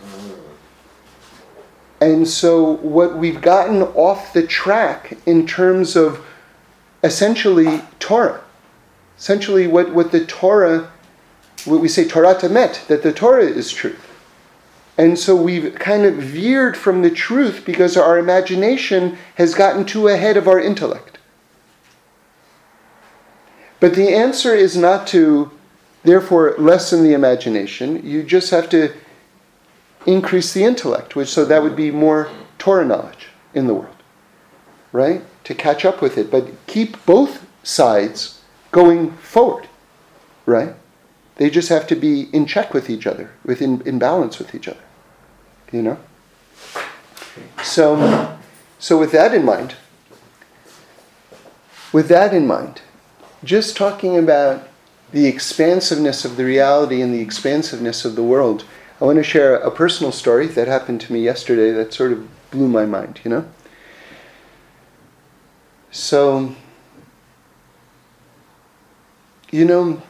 [2.01, 6.25] And so, what we've gotten off the track in terms of
[7.03, 8.42] essentially Torah.
[9.23, 10.91] Essentially, what, what the Torah,
[11.65, 14.11] what we say Torah Tamet, that the Torah is truth.
[14.99, 20.09] And so we've kind of veered from the truth because our imagination has gotten too
[20.09, 21.19] ahead of our intellect.
[23.79, 25.53] But the answer is not to,
[26.03, 28.05] therefore, lessen the imagination.
[28.05, 28.93] You just have to
[30.05, 33.97] increase the intellect, which so that would be more Torah knowledge in the world.
[34.91, 35.23] Right?
[35.45, 38.42] to catch up with it, but keep both sides
[38.73, 39.69] going forward,
[40.47, 40.75] right?
[41.37, 44.67] They just have to be in check with each other, within in balance with each
[44.67, 44.83] other,
[45.71, 45.99] you know.
[47.63, 48.37] So,
[48.79, 49.75] so with that in mind,
[51.93, 52.83] with that in mind,
[53.45, 54.69] just talking about
[55.13, 58.65] the expansiveness of the reality and the expansiveness of the world,
[59.01, 62.29] I want to share a personal story that happened to me yesterday that sort of
[62.51, 63.45] blew my mind, you know.
[65.91, 66.55] So,
[69.53, 70.03] you know,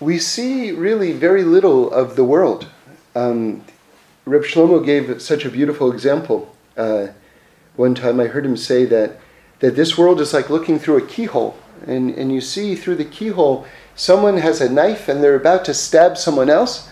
[0.00, 2.66] we see really very little of the world.
[3.14, 3.62] Um,
[4.24, 6.56] Reb Shlomo gave such a beautiful example.
[6.76, 7.08] Uh,
[7.76, 9.20] one time I heard him say that,
[9.60, 11.54] that this world is like looking through a keyhole,
[11.86, 15.74] and, and you see through the keyhole someone has a knife and they're about to
[15.74, 16.88] stab someone else,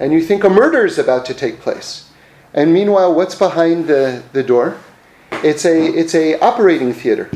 [0.00, 2.10] and you think a murder is about to take place.
[2.54, 4.78] And meanwhile, what's behind the, the door?
[5.30, 7.30] It's a, it's a operating theater.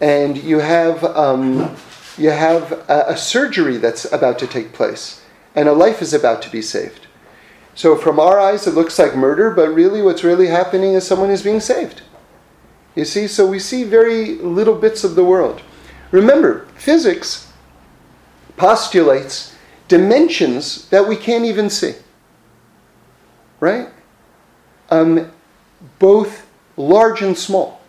[0.00, 1.76] And you have, um,
[2.18, 5.22] you have a, a surgery that's about to take place,
[5.54, 7.06] and a life is about to be saved.
[7.74, 11.30] So, from our eyes, it looks like murder, but really, what's really happening is someone
[11.30, 12.02] is being saved.
[12.94, 15.60] You see, so we see very little bits of the world.
[16.10, 17.52] Remember, physics
[18.56, 19.54] postulates
[19.88, 21.94] dimensions that we can't even see.
[23.60, 23.88] Right?
[24.90, 25.30] Um,
[25.98, 26.46] both
[26.76, 27.80] large and small.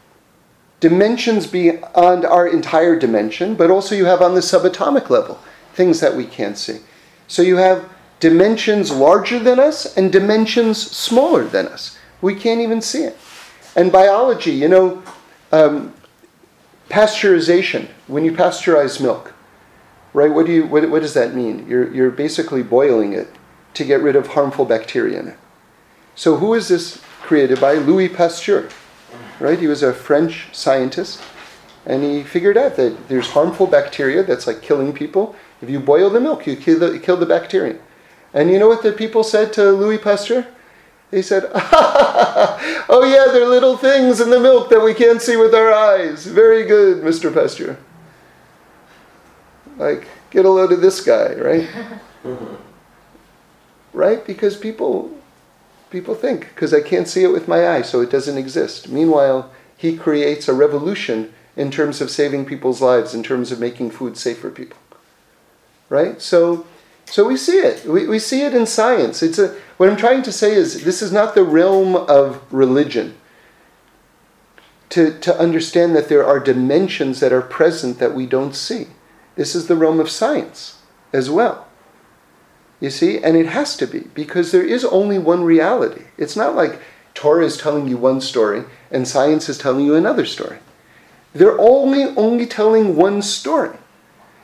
[0.80, 5.39] Dimensions beyond our entire dimension, but also you have on the subatomic level
[5.73, 6.80] things that we can't see.
[7.28, 11.97] So you have dimensions larger than us and dimensions smaller than us.
[12.21, 13.17] We can't even see it.
[13.75, 15.03] And biology, you know,
[15.51, 15.93] um,
[16.89, 19.34] pasteurization, when you pasteurize milk,
[20.13, 20.32] right?
[20.32, 21.67] What, do you, what, what does that mean?
[21.67, 23.28] You're, you're basically boiling it
[23.75, 25.38] to get rid of harmful bacteria in it.
[26.15, 27.73] So, who is this created by?
[27.73, 28.69] Louis Pasteur,
[29.39, 29.59] right?
[29.59, 31.21] He was a French scientist,
[31.85, 35.35] and he figured out that there's harmful bacteria that's like killing people.
[35.61, 37.79] If you boil the milk, you kill the, you kill the bacteria.
[38.33, 40.47] And you know what the people said to Louis Pasteur?
[41.09, 45.55] They said, Oh, yeah, they're little things in the milk that we can't see with
[45.55, 46.25] our eyes.
[46.25, 47.33] Very good, Mr.
[47.33, 47.77] Pasteur.
[49.77, 51.69] Like, get a load of this guy, right?
[53.93, 54.25] right?
[54.25, 55.16] Because people
[55.89, 58.89] people think, because I can't see it with my eye, so it doesn't exist.
[58.89, 63.91] Meanwhile, he creates a revolution in terms of saving people's lives, in terms of making
[63.91, 64.77] food safe for people.
[65.89, 66.21] Right?
[66.21, 66.65] So
[67.09, 67.85] so we see it.
[67.85, 69.23] We, we see it in science.
[69.23, 73.15] It's a, what I'm trying to say is this is not the realm of religion.
[74.89, 78.88] To, to understand that there are dimensions that are present that we don't see.
[79.35, 80.81] This is the realm of science
[81.11, 81.66] as well.
[82.80, 83.17] You see?
[83.19, 86.03] And it has to be, because there is only one reality.
[86.17, 86.80] It's not like
[87.13, 90.59] Torah is telling you one story and science is telling you another story.
[91.34, 93.75] They're only only telling one story.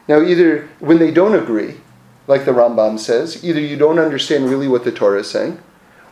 [0.08, 1.76] Now, either when they don't agree,
[2.28, 5.60] like the Rambam says, either you don't understand really what the Torah is saying,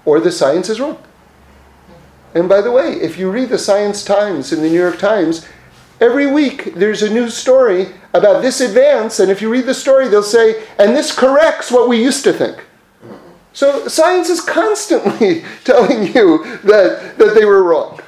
[0.05, 1.01] or the science is wrong.
[2.34, 5.45] And by the way, if you read the Science Times in the New York Times,
[6.02, 10.10] every week there's a new story about this advance, and if you read the story,
[10.10, 12.66] they'll say, and this corrects what we used to think.
[13.54, 17.99] So science is constantly telling you that, that they were wrong.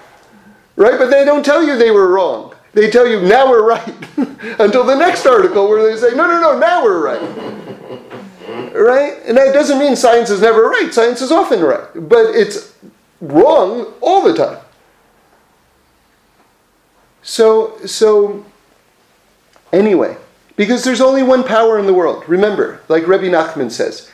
[0.76, 0.98] Right?
[0.98, 2.54] But they don't tell you they were wrong.
[2.74, 3.96] They tell you now we're right.
[4.60, 7.60] Until the next article where they say, no, no, no, now we're right.
[8.74, 9.20] Right?
[9.26, 10.92] And that doesn't mean science is never right.
[10.92, 11.88] Science is often right.
[11.94, 12.76] But it's
[13.22, 14.63] wrong all the time.
[17.24, 18.46] So, so
[19.72, 20.18] anyway,
[20.56, 22.24] because there's only one power in the world.
[22.28, 24.12] Remember, like Rebbe Nachman says,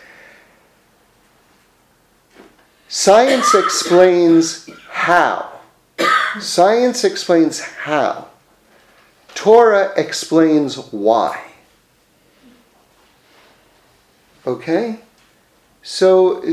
[2.87, 5.59] science explains how.
[6.39, 8.27] Science explains how.
[9.33, 11.45] Torah explains why.
[14.45, 14.99] Okay?
[15.81, 16.43] So,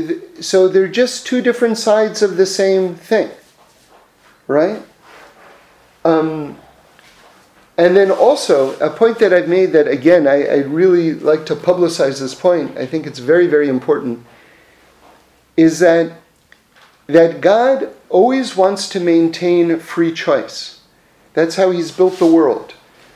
[0.41, 3.29] so they're just two different sides of the same thing,
[4.47, 4.81] right?
[6.07, 6.57] Um,
[7.77, 11.55] and then also, a point that I've made that, again, I, I really like to
[11.55, 14.25] publicize this point, I think it's very, very important,
[15.57, 16.13] is that,
[17.07, 20.79] that God always wants to maintain free choice.
[21.33, 22.73] That's how He's built the world,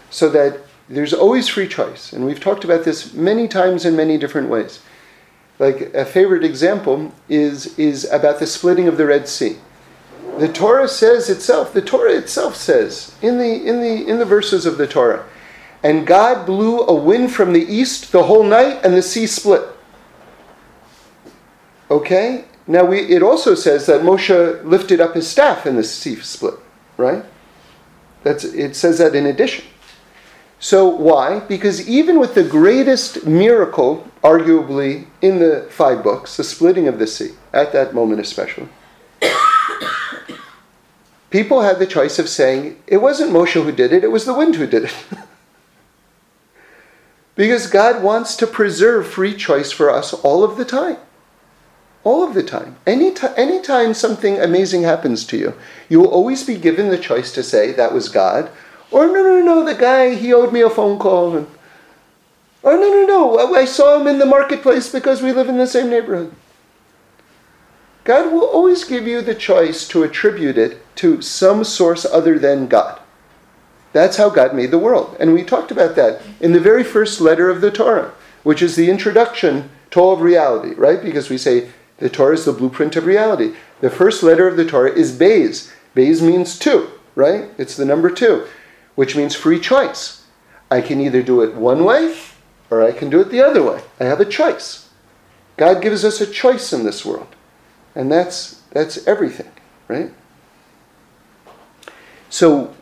[0.09, 2.11] so that there's always free choice.
[2.11, 4.81] And we've talked about this many times in many different ways.
[5.59, 9.57] Like a favorite example is, is about the splitting of the Red Sea.
[10.41, 14.65] The Torah says itself, the Torah itself says in the, in the, in the verses
[14.65, 15.23] of the Torah,
[15.83, 19.61] and God blew a wind from the east the whole night and the sea split.
[21.91, 22.45] Okay?
[22.65, 26.55] Now we, it also says that Moshe lifted up his staff and the sea split,
[26.97, 27.23] right?
[28.23, 29.65] That's, it says that in addition.
[30.59, 31.41] So why?
[31.41, 37.05] Because even with the greatest miracle, arguably, in the five books, the splitting of the
[37.05, 38.69] sea, at that moment especially,
[41.31, 44.33] people had the choice of saying, it wasn't Moshe who did it, it was the
[44.33, 44.95] wind who did it.
[47.35, 50.97] because God wants to preserve free choice for us all of the time.
[52.03, 52.77] All of the time.
[52.85, 55.53] Any t- anytime something amazing happens to you,
[55.87, 58.51] you will always be given the choice to say, that was God,
[58.91, 61.37] or no, no, no, the guy, he owed me a phone call.
[61.37, 61.47] And,
[62.63, 65.67] or no, no, no, I saw him in the marketplace because we live in the
[65.67, 66.33] same neighborhood.
[68.03, 72.67] God will always give you the choice to attribute it to some source other than
[72.67, 72.99] God.
[73.93, 75.15] That's how God made the world.
[75.19, 78.75] And we talked about that in the very first letter of the Torah, which is
[78.75, 81.03] the introduction to all of reality, right?
[81.03, 83.53] Because we say the Torah is the blueprint of reality.
[83.81, 85.71] The first letter of the Torah is Beis.
[85.95, 87.49] Beis means two, right?
[87.57, 88.47] It's the number two,
[88.95, 90.25] which means free choice.
[90.71, 92.17] I can either do it one way
[92.69, 93.81] or I can do it the other way.
[93.99, 94.89] I have a choice.
[95.57, 97.35] God gives us a choice in this world.
[97.95, 99.51] And that's that's everything,
[99.87, 100.11] right?
[102.29, 102.73] So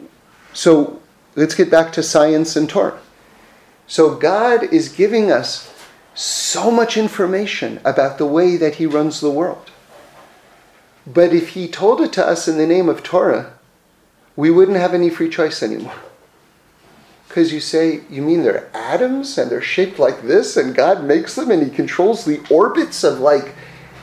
[0.53, 1.01] so
[1.35, 2.99] let's get back to science and Torah.
[3.87, 5.73] So God is giving us
[6.13, 9.71] so much information about the way that he runs the world.
[11.07, 13.53] But if he told it to us in the name of Torah,
[14.35, 15.95] we wouldn't have any free choice anymore.
[17.27, 21.35] Because you say, you mean they're atoms and they're shaped like this and God makes
[21.35, 23.55] them and He controls the orbits of like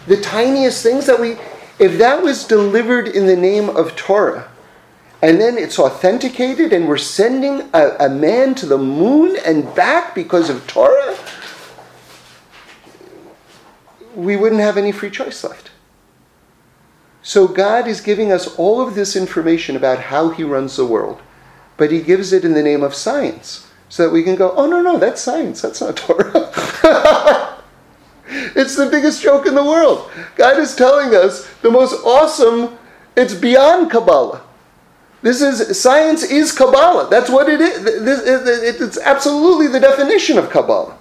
[0.06, 1.36] the tiniest things that we.
[1.78, 4.50] If that was delivered in the name of Torah,
[5.20, 10.14] and then it's authenticated and we're sending a, a man to the moon and back
[10.14, 11.16] because of Torah,
[14.14, 15.70] we wouldn't have any free choice left.
[17.22, 21.20] So God is giving us all of this information about how He runs the world
[21.76, 24.66] but he gives it in the name of science so that we can go, oh,
[24.66, 25.62] no, no, that's science.
[25.62, 26.50] That's not Torah.
[28.54, 30.10] it's the biggest joke in the world.
[30.36, 32.76] God is telling us the most awesome,
[33.16, 34.42] it's beyond Kabbalah.
[35.22, 37.08] This is science is Kabbalah.
[37.10, 37.84] That's what it is.
[38.80, 40.96] It's absolutely the definition of Kabbalah.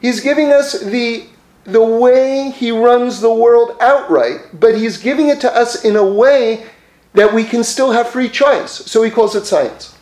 [0.00, 1.26] He's giving us the
[1.64, 6.04] the way he runs the world outright, but he's giving it to us in a
[6.04, 6.66] way
[7.12, 8.70] that we can still have free choice.
[8.70, 9.96] So he calls it science.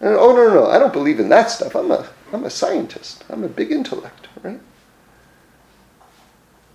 [0.00, 1.74] And, oh, no, no, no, I don't believe in that stuff.
[1.74, 3.24] I'm a, I'm a scientist.
[3.28, 4.19] I'm a big intellect?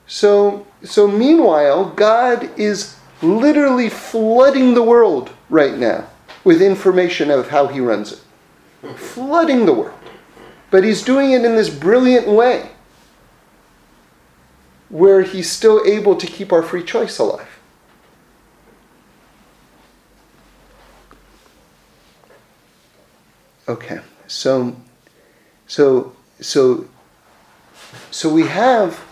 [0.07, 6.07] So, so meanwhile, God is literally flooding the world right now
[6.43, 8.19] with information of how he runs it.
[8.95, 9.99] Flooding the world.
[10.69, 12.71] But he's doing it in this brilliant way
[14.89, 17.47] where he's still able to keep our free choice alive.
[23.67, 24.75] Okay, so,
[25.65, 26.87] so, so,
[28.11, 29.03] so we have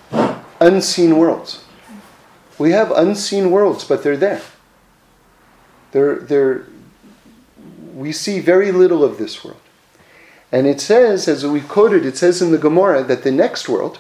[0.60, 1.64] unseen worlds.
[2.58, 4.42] We have unseen worlds, but they're there.
[5.92, 6.66] They're, they're,
[7.94, 9.60] we see very little of this world.
[10.52, 14.00] And it says, as we quoted, it says in the Gemara that the next world,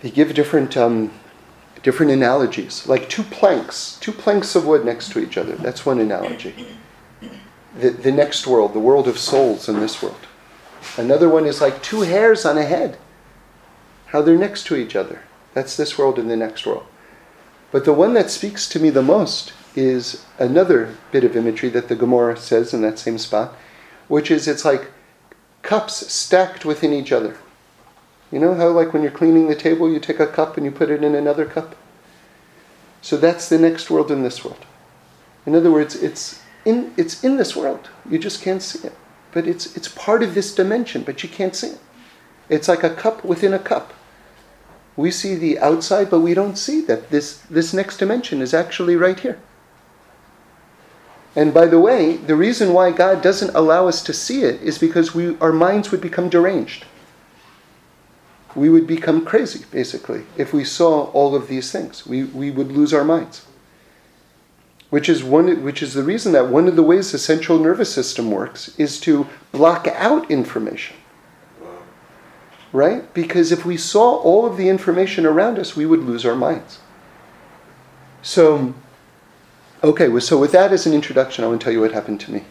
[0.00, 1.12] they give different, um,
[1.82, 5.54] different analogies, like two planks, two planks of wood next to each other.
[5.56, 6.54] That's one analogy
[7.76, 10.26] the, the next world, the world of souls in this world.
[10.96, 12.98] Another one is like two hairs on a head,
[14.12, 15.22] how they're next to each other.
[15.54, 16.84] That's this world and the next world.
[17.70, 21.88] But the one that speaks to me the most is another bit of imagery that
[21.88, 23.56] the Gemara says in that same spot,
[24.08, 24.90] which is it's like
[25.62, 27.38] cups stacked within each other.
[28.30, 30.72] You know how, like, when you're cleaning the table, you take a cup and you
[30.72, 31.74] put it in another cup?
[33.00, 34.64] So that's the next world in this world.
[35.46, 37.88] In other words, it's in, it's in this world.
[38.08, 38.94] You just can't see it.
[39.32, 41.78] But it's, it's part of this dimension, but you can't see it.
[42.48, 43.94] It's like a cup within a cup.
[44.96, 48.96] We see the outside, but we don't see that this, this next dimension is actually
[48.96, 49.40] right here.
[51.34, 54.78] And by the way, the reason why God doesn't allow us to see it is
[54.78, 56.84] because we, our minds would become deranged.
[58.54, 62.06] We would become crazy, basically, if we saw all of these things.
[62.06, 63.46] We, we would lose our minds
[64.92, 67.90] which is one which is the reason that one of the ways the central nervous
[67.90, 70.94] system works is to block out information
[72.72, 73.12] right?
[73.14, 76.80] Because if we saw all of the information around us we would lose our minds.
[78.22, 78.74] So
[79.84, 82.30] okay so with that as an introduction i want to tell you what happened to
[82.30, 82.44] me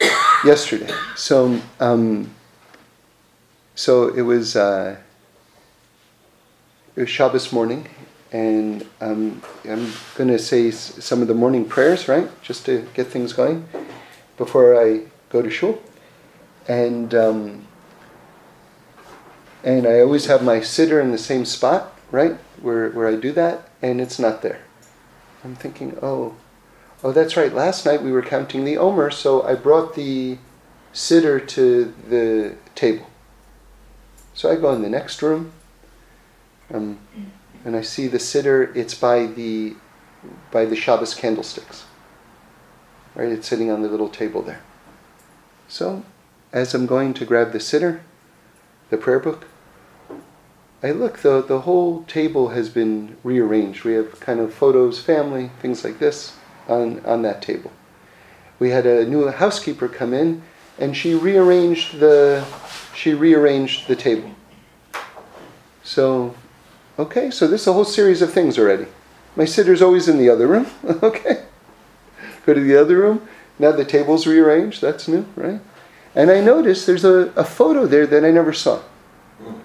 [0.44, 0.92] yesterday.
[1.16, 2.30] So um,
[3.74, 4.96] so it was uh,
[6.96, 7.88] it was Shabbos morning
[8.32, 13.08] and um, I'm going to say some of the morning prayers, right, just to get
[13.08, 13.66] things going
[14.36, 15.82] before I go to shul.
[16.68, 17.66] And um,
[19.64, 23.32] and I always have my siddur in the same spot, right, where where I do
[23.32, 24.60] that, and it's not there.
[25.44, 26.36] I'm thinking, oh,
[27.02, 27.52] oh, that's right.
[27.52, 30.38] Last night we were counting the omer, so I brought the
[30.92, 33.06] siddur to the table.
[34.34, 35.52] So I go in the next room.
[36.72, 36.98] Um,
[37.64, 38.74] and I see the siddur.
[38.74, 39.74] it's by the
[40.50, 41.84] by the Shabbos candlesticks.
[43.14, 44.60] Right, it's sitting on the little table there.
[45.68, 46.04] So,
[46.52, 48.00] as I'm going to grab the siddur,
[48.90, 49.46] the prayer book,
[50.82, 53.84] I look, the, the whole table has been rearranged.
[53.84, 56.36] We have kind of photos, family, things like this
[56.68, 57.72] on, on that table.
[58.58, 60.42] We had a new housekeeper come in
[60.78, 62.44] and she rearranged the
[62.94, 64.34] she rearranged the table.
[65.82, 66.34] So
[66.98, 68.86] okay, so this is a whole series of things already.
[69.36, 70.66] My siddur's always in the other room.
[71.02, 71.44] okay.
[72.46, 73.28] Go to the other room.
[73.58, 74.80] Now the table's rearranged.
[74.80, 75.60] That's new, right?
[76.14, 78.82] And I noticed there's a, a photo there that I never saw.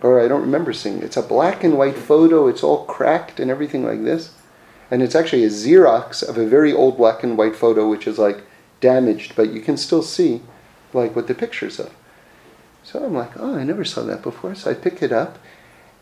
[0.01, 1.01] Or I don't remember seeing.
[1.01, 2.47] It's a black and white photo.
[2.47, 4.33] It's all cracked and everything like this.
[4.91, 8.19] And it's actually a Xerox of a very old black and white photo, which is
[8.19, 8.43] like
[8.79, 10.41] damaged, but you can still see
[10.93, 11.93] like what the picture's of.
[12.83, 14.53] So I'm like, oh, I never saw that before.
[14.53, 15.39] So I pick it up,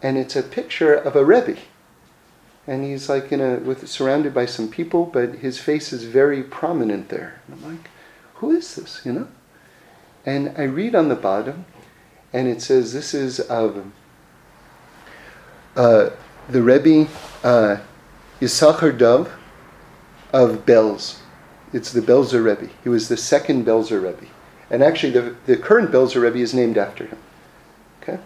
[0.02, 1.58] and it's a picture of a Rebbe
[2.66, 6.44] and he's like in a with surrounded by some people, but his face is very
[6.44, 7.42] prominent there.
[7.48, 7.90] And I'm like,
[8.36, 9.02] who is this?
[9.04, 9.28] You know?
[10.26, 11.66] And I read on the bottom,
[12.32, 13.86] and it says this is of
[15.76, 16.12] uh,
[16.48, 17.10] the Rebbe
[17.44, 17.78] uh,
[18.40, 19.32] Yisachar Dov
[20.32, 21.20] of Belz.
[21.74, 22.72] It's the Belzer Rebbe.
[22.84, 24.28] He was the second Belzer Rebbe.
[24.70, 27.18] And actually, the, the current Belzer Rebbe is named after him.
[28.02, 28.20] Okay?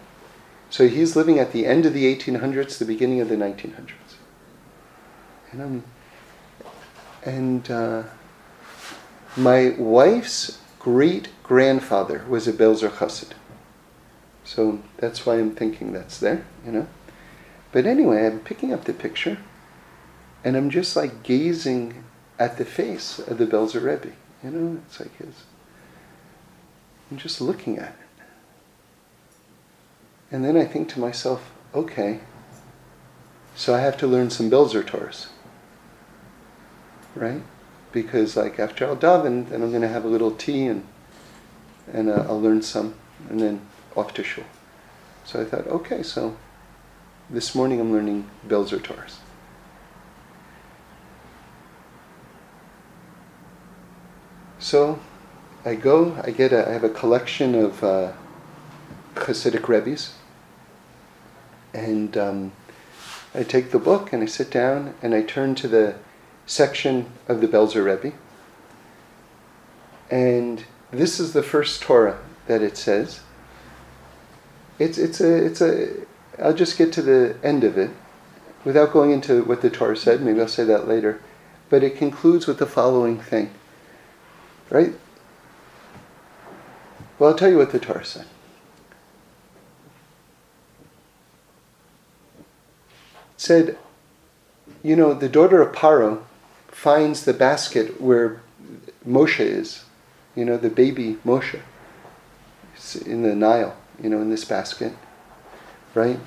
[0.70, 3.92] So he's living at the end of the 1800s, the beginning of the 1900s.
[5.50, 5.84] And I'm,
[7.24, 8.02] and uh,
[9.36, 10.58] my wife's
[10.88, 13.32] great grandfather was a Belzer Chassid.
[14.42, 16.86] So that's why I'm thinking that's there, you know.
[17.72, 19.36] But anyway, I'm picking up the picture
[20.42, 22.04] and I'm just like gazing
[22.38, 24.14] at the face of the Belzer Rebbe.
[24.42, 25.44] You know, it's like his.
[27.10, 28.24] I'm just looking at it.
[30.30, 32.20] And then I think to myself, okay,
[33.54, 35.26] so I have to learn some Belzer Torahs
[37.14, 37.42] right?
[37.92, 40.86] Because like after I'll daven, then I'm going to have a little tea and
[41.92, 42.94] and uh, I'll learn some,
[43.28, 43.60] and then
[43.96, 44.44] off to shul.
[45.24, 46.36] So I thought, okay, so
[47.30, 49.16] this morning I'm learning Belzer Torahs.
[54.58, 54.98] So
[55.64, 58.12] I go, I get a, I have a collection of uh,
[59.14, 60.14] Hasidic Rebbe's,
[61.72, 62.52] and um,
[63.34, 65.96] I take the book and I sit down and I turn to the
[66.48, 68.16] section of the Belzer Rebbe.
[70.10, 73.20] And this is the first Torah that it says.
[74.78, 75.90] It's, it's a, it's a,
[76.42, 77.90] I'll just get to the end of it
[78.64, 80.22] without going into what the Torah said.
[80.22, 81.20] Maybe I'll say that later.
[81.68, 83.50] But it concludes with the following thing.
[84.70, 84.94] Right?
[87.18, 88.26] Well, I'll tell you what the Torah said.
[92.38, 92.46] It
[93.36, 93.78] said,
[94.82, 96.22] you know, the daughter of Paro
[96.78, 98.40] finds the basket where
[99.04, 99.82] Moshe is,
[100.36, 101.58] you know, the baby Moshe
[103.04, 104.92] in the Nile, you know, in this basket,
[105.92, 106.20] right?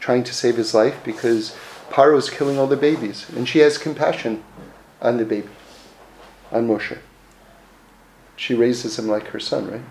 [0.00, 1.56] Trying to save his life because
[1.88, 3.30] Paro is killing all the babies.
[3.30, 4.42] And she has compassion
[5.00, 5.50] on the baby,
[6.50, 6.98] on Moshe.
[8.34, 9.84] She raises him like her son, right?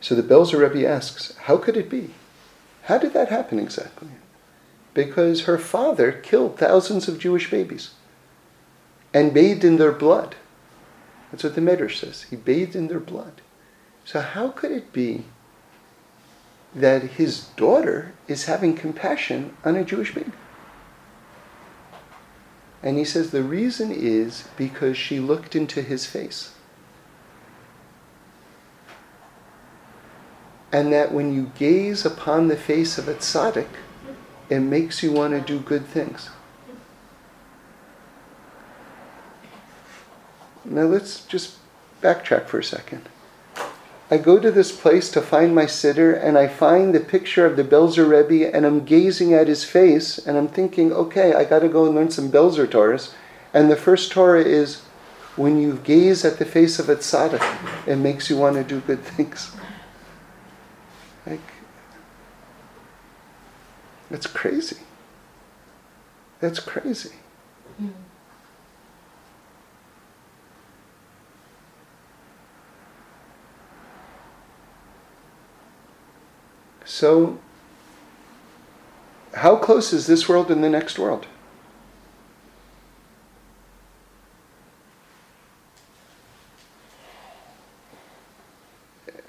[0.00, 2.14] So the Belzer Rebbe asks, how could it be?
[2.84, 4.10] How did that happen exactly?
[4.94, 7.90] Because her father killed thousands of Jewish babies
[9.14, 10.36] and bathed in their blood.
[11.30, 12.22] That's what the Medrash says.
[12.24, 13.40] He bathed in their blood.
[14.04, 15.24] So how could it be
[16.74, 20.32] that his daughter is having compassion on a Jewish baby?
[22.82, 26.54] And he says the reason is because she looked into his face.
[30.72, 33.68] And that when you gaze upon the face of a tzaddik,
[34.50, 36.28] it makes you want to do good things.
[40.64, 41.56] Now let's just
[42.02, 43.08] backtrack for a second.
[44.10, 47.56] I go to this place to find my siddur, and I find the picture of
[47.56, 51.60] the Belzer Rebbe, and I'm gazing at his face, and I'm thinking, okay, I got
[51.60, 53.14] to go and learn some Belzer Torahs.
[53.54, 54.82] And the first Torah is,
[55.36, 58.80] when you gaze at the face of a tzaddik, it makes you want to do
[58.80, 59.54] good things.
[61.24, 61.40] Like,
[64.10, 64.76] that's crazy.
[66.40, 67.12] That's crazy.
[67.80, 67.92] Mm.
[76.84, 77.38] So,
[79.34, 81.26] how close is this world and the next world?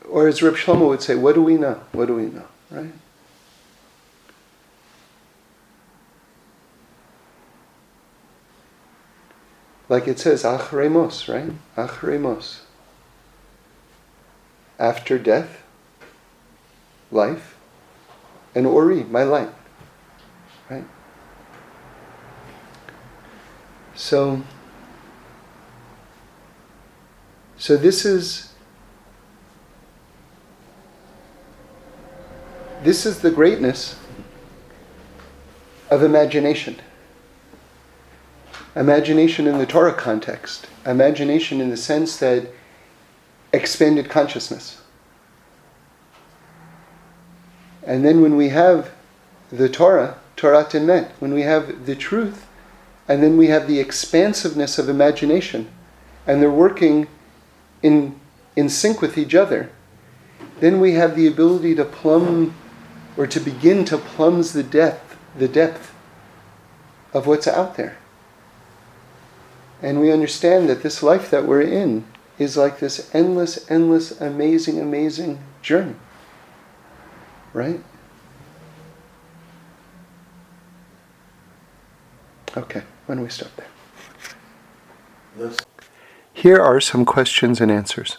[0.09, 1.81] Or as Reb Shlomo would say, what do we know?
[1.91, 2.47] What do we know?
[2.69, 2.91] Right?
[9.91, 11.51] Like it says, Acharei Mos, right?
[11.75, 12.61] Acharei Mos.
[14.79, 15.63] After death,
[17.11, 17.57] life,
[18.55, 19.49] and Ori, my light.
[20.69, 20.85] Right?
[23.93, 24.43] So,
[27.57, 28.53] so this is
[32.81, 33.99] this is the greatness
[35.89, 36.77] of imagination.
[38.75, 40.67] Imagination in the Torah context.
[40.85, 42.47] Imagination in the sense that
[43.51, 44.81] expanded consciousness.
[47.83, 48.91] And then when we have
[49.51, 52.47] the Torah, Torah Temet, when we have the truth,
[53.07, 55.69] and then we have the expansiveness of imagination,
[56.25, 57.07] and they're working
[57.83, 58.19] in,
[58.55, 59.69] in sync with each other,
[60.61, 62.55] then we have the ability to plumb
[63.17, 65.93] or to begin to plumb the depth, the depth
[67.13, 67.97] of what's out there.
[69.81, 72.05] And we understand that this life that we're in
[72.37, 75.95] is like this endless, endless, amazing, amazing journey.
[77.53, 77.81] Right?
[82.55, 85.51] Okay, why don't we stop there?
[86.33, 88.17] Here are some questions and answers.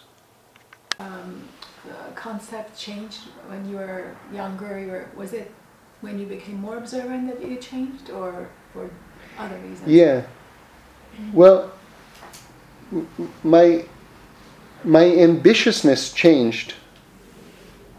[0.99, 1.47] Um,
[1.85, 4.79] the concept changed when you were younger.
[4.79, 5.51] You were, was it
[6.01, 8.89] when you became more observant that it changed, or for
[9.37, 9.87] other reasons?
[9.87, 10.23] Yeah.
[11.33, 11.71] Well,
[13.43, 13.85] my
[14.83, 16.73] my ambitiousness changed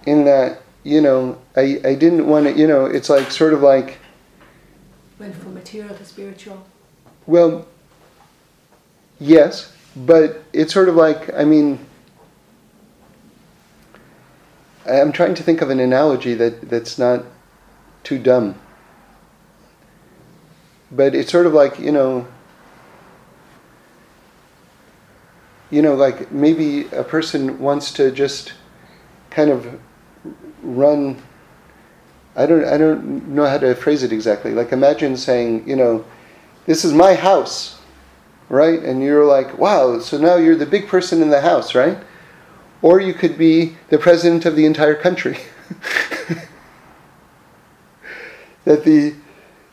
[0.06, 3.62] in that you know I, I didn't want to you know it's like sort of
[3.62, 3.98] like
[5.18, 6.66] went from material to spiritual.
[7.26, 7.66] Well
[9.18, 11.78] yes but it's sort of like i mean
[14.90, 17.24] i'm trying to think of an analogy that that's not
[18.04, 18.54] too dumb.
[20.92, 22.26] But it's sort of like you know
[25.74, 28.52] you know, like maybe a person wants to just
[29.30, 29.80] kind of
[30.62, 31.20] run.
[32.36, 34.54] I don't, I don't know how to phrase it exactly.
[34.54, 36.04] Like imagine saying, you know,
[36.66, 37.80] this is my house,
[38.48, 38.80] right?
[38.84, 41.98] And you're like, wow, so now you're the big person in the house, right?
[42.80, 45.38] Or you could be the president of the entire country.
[48.64, 49.16] that the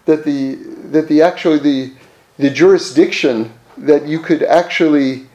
[0.05, 0.55] that the
[0.89, 1.93] that the actually the
[2.39, 5.27] the jurisdiction that you could actually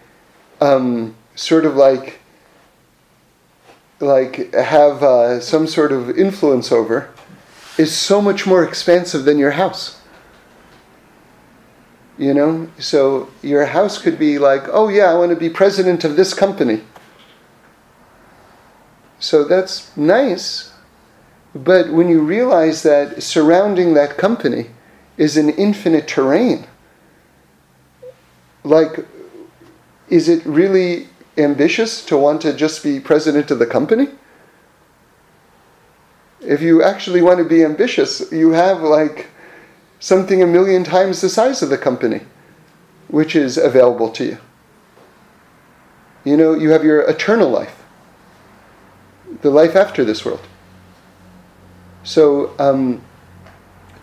[0.60, 2.20] um, sort of like
[4.00, 7.10] like have uh, some sort of influence over
[7.78, 10.00] is so much more expansive than your house.
[12.18, 16.04] You know, so your house could be like, oh yeah, I want to be president
[16.04, 16.82] of this company.
[19.18, 20.72] So that's nice,
[21.54, 24.66] but when you realize that surrounding that company
[25.16, 26.66] is an infinite terrain,
[28.62, 29.06] like
[30.08, 34.08] is it really ambitious to want to just be president of the company?
[36.40, 39.28] If you actually want to be ambitious, you have like
[39.98, 42.20] something a million times the size of the company,
[43.08, 44.38] which is available to you.
[46.24, 47.82] You know, you have your eternal life,
[49.42, 50.40] the life after this world.
[52.04, 53.02] So, um,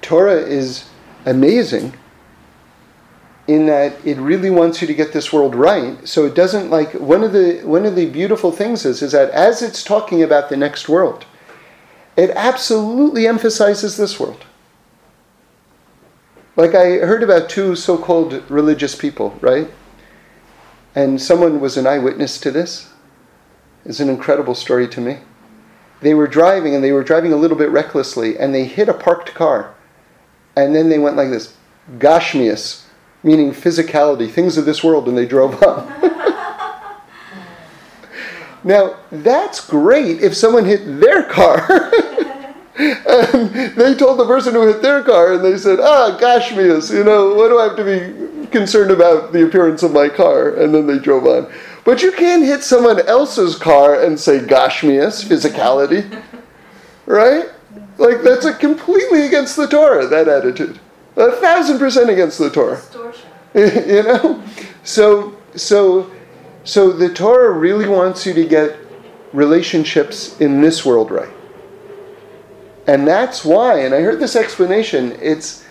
[0.02, 0.90] Torah is
[1.26, 1.94] amazing
[3.48, 6.08] in that it really wants you to get this world right.
[6.08, 9.30] So it doesn't like one of the one of the beautiful things is is that
[9.32, 11.26] as it's talking about the next world,
[12.16, 14.46] it absolutely emphasizes this world.
[16.56, 19.70] Like I heard about two so-called religious people, right?
[20.96, 22.94] And someone was an eyewitness to this.
[23.86, 25.18] It's an incredible story to me.
[26.02, 28.94] They were driving and they were driving a little bit recklessly and they hit a
[28.94, 29.74] parked car.
[30.56, 31.56] And then they went like this,
[31.98, 32.83] Gashmius,
[33.24, 35.88] meaning physicality, things of this world, and they drove up.
[38.64, 41.66] now, that's great if someone hit their car.
[42.78, 47.04] and they told the person who hit their car, and they said, ah, Gashmius, you
[47.04, 50.50] know, what do I have to be concerned about the appearance of my car?
[50.56, 51.52] And then they drove on.
[51.86, 56.22] But you can't hit someone else's car and say Gashmius, physicality.
[57.06, 57.50] Right?
[57.98, 60.80] Like, that's a completely against the Torah, that attitude.
[61.16, 62.82] A thousand percent against the Torah.
[63.54, 64.44] you know?
[64.84, 66.12] So so
[66.64, 68.78] so the Torah really wants you to get
[69.34, 71.30] relationships in this world right.
[72.88, 75.64] And that's why, and I heard this explanation, it's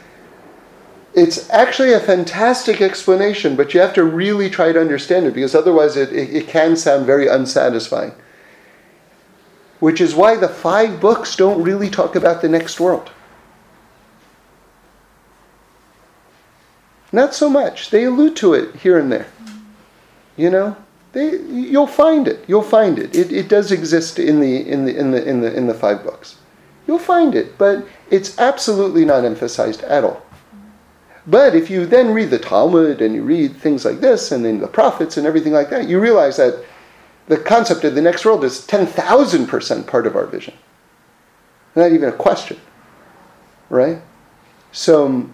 [1.14, 5.54] it's actually a fantastic explanation, but you have to really try to understand it because
[5.54, 8.14] otherwise it, it, it can sound very unsatisfying.
[9.78, 13.10] Which is why the five books don't really talk about the next world.
[17.12, 17.90] Not so much.
[17.90, 19.26] They allude to it here and there.
[20.36, 20.76] You know?
[21.12, 22.42] They, you'll find it.
[22.48, 23.14] You'll find it.
[23.14, 26.02] It, it does exist in the, in, the, in, the, in, the, in the five
[26.02, 26.36] books.
[26.86, 30.22] You'll find it, but it's absolutely not emphasized at all.
[31.26, 34.58] But if you then read the Talmud and you read things like this and then
[34.58, 36.64] the prophets and everything like that, you realize that
[37.28, 40.54] the concept of the next world is 10,000% part of our vision.
[41.76, 42.58] Not even a question.
[43.70, 44.02] Right?
[44.72, 45.30] So,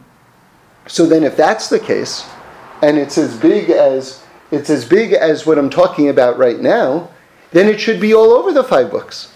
[0.89, 2.29] so then if that's the case,
[2.83, 7.11] and it's as big as it's as big as what I'm talking about right now,
[7.51, 9.33] then it should be all over the five books.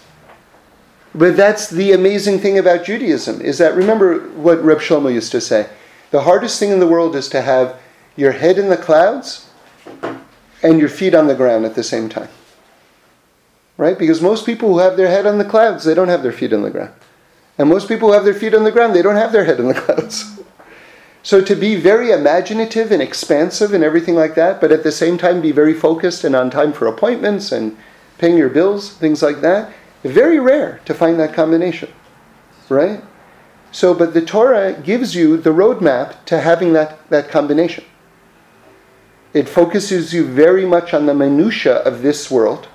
[1.15, 5.41] But that's the amazing thing about Judaism is that remember what Reb Shlomo used to
[5.41, 5.69] say.
[6.11, 7.79] The hardest thing in the world is to have
[8.17, 9.51] your head in the clouds
[10.63, 12.29] and your feet on the ground at the same time.
[13.77, 13.99] Right?
[13.99, 16.53] Because most people who have their head on the clouds, they don't have their feet
[16.53, 16.93] on the ground.
[17.59, 19.61] And most people who have their feet on the ground, they don't have their head
[19.61, 20.42] in the clouds.
[21.23, 25.17] So to be very imaginative and expansive and everything like that, but at the same
[25.19, 27.77] time be very focused and on time for appointments and
[28.19, 31.93] paying your bills, things like that, very rare to find that combination.
[32.69, 33.03] Right?
[33.71, 37.85] So, but the Torah gives you the roadmap to having that, that combination.
[39.33, 42.69] It focuses you very much on the minutiae of this world,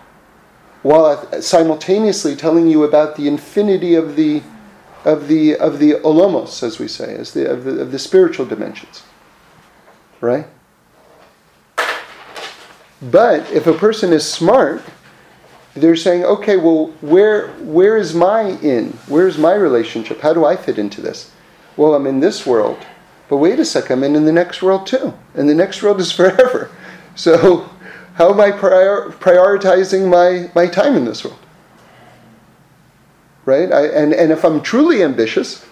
[0.82, 4.42] while simultaneously telling you about the infinity of the
[5.08, 8.46] of the of the olomos, as we say, as the of the, of the spiritual
[8.46, 9.04] dimensions.
[10.20, 10.48] Right?
[13.02, 14.82] But if a person is smart,
[15.76, 18.92] they're saying, okay, well, where where is my in?
[19.08, 20.20] Where's my relationship?
[20.20, 21.32] How do I fit into this?
[21.78, 22.80] Well, I'm in this world,
[23.30, 26.02] but wait a second, I'm in, in the next world too, and the next world
[26.02, 26.70] is forever.
[27.16, 27.70] So,
[28.16, 31.40] how am I prior, prioritizing my my time in this world?
[33.48, 33.72] Right?
[33.72, 35.66] I, and, and if I'm truly ambitious,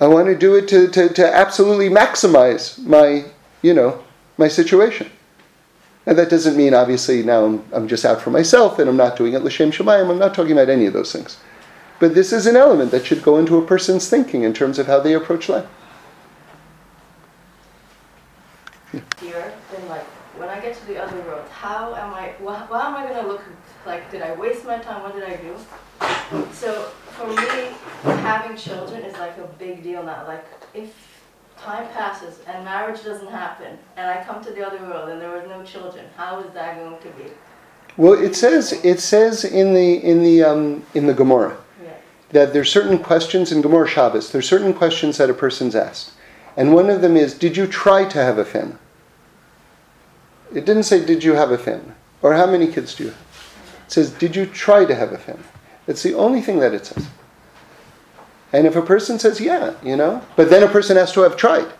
[0.00, 3.24] I want to do it to, to, to absolutely maximize my,
[3.62, 4.04] you know,
[4.36, 5.10] my situation.
[6.04, 9.16] And that doesn't mean, obviously, now I'm, I'm just out for myself and I'm not
[9.16, 10.10] doing it l'shem shemayim.
[10.10, 11.38] I'm not talking about any of those things.
[11.98, 14.86] But this is an element that should go into a person's thinking in terms of
[14.86, 15.66] how they approach life.
[19.20, 20.04] Here, then like,
[20.36, 23.22] when I get to the other world, how am I, well, how am I going
[23.24, 23.42] to look,
[23.86, 25.02] like, did I waste my time?
[25.02, 25.56] What did I do?
[26.52, 27.70] So for me,
[28.22, 30.26] having children is like a big deal now.
[30.26, 30.92] Like if
[31.56, 35.30] time passes and marriage doesn't happen, and I come to the other world and there
[35.30, 37.30] was no children, how is that going to be?
[37.96, 41.90] Well, it says it says in the in the um, in the Gemara Yeah.
[42.30, 44.32] that there's certain questions in Gemara Shabbos.
[44.32, 46.10] There's certain questions that a person's asked,
[46.56, 48.78] and one of them is, "Did you try to have a family?"
[50.52, 53.18] It didn't say, "Did you have a family?" or "How many kids do you have?"
[53.86, 55.44] It says, "Did you try to have a family?"
[55.86, 57.08] It's the only thing that it says.
[58.52, 61.36] And if a person says, yeah, you know, but then a person has to have
[61.36, 61.70] tried,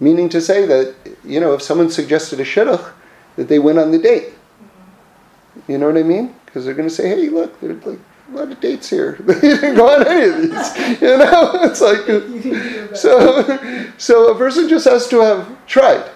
[0.00, 0.94] meaning to say that,
[1.24, 2.92] you know, if someone suggested a shidduch,
[3.36, 4.32] that they went on the date.
[5.68, 6.34] You know what I mean?
[6.44, 7.98] Because they're going to say, hey, look, there's like
[8.30, 9.16] a lot of dates here.
[9.26, 11.00] you didn't go on any of these.
[11.00, 16.10] You know, it's like, so, so a person just has to have tried,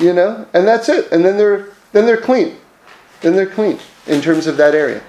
[0.00, 1.10] you know, and that's it.
[1.12, 2.56] And then they're, then they're clean.
[3.20, 5.02] Then they're clean in terms of that area.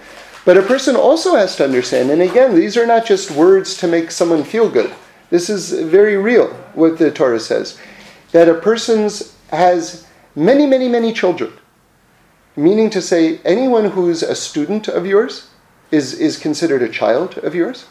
[0.45, 3.87] But a person also has to understand, and again, these are not just words to
[3.87, 4.93] make someone feel good.
[5.29, 7.79] This is very real, what the Torah says.
[8.31, 9.09] That a person
[9.49, 11.53] has many, many, many children.
[12.55, 15.49] Meaning to say, anyone who's a student of yours
[15.91, 17.85] is, is considered a child of yours.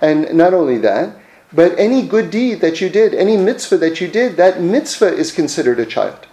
[0.00, 1.16] And not only that,
[1.52, 5.32] but any good deed that you did, any mitzvah that you did, that mitzvah is
[5.32, 6.26] considered a child.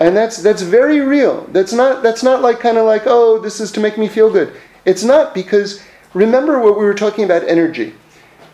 [0.00, 1.46] And that's that's very real.
[1.52, 4.30] That's not that's not like kind of like oh this is to make me feel
[4.30, 4.52] good.
[4.84, 5.82] It's not because
[6.14, 7.94] remember what we were talking about energy.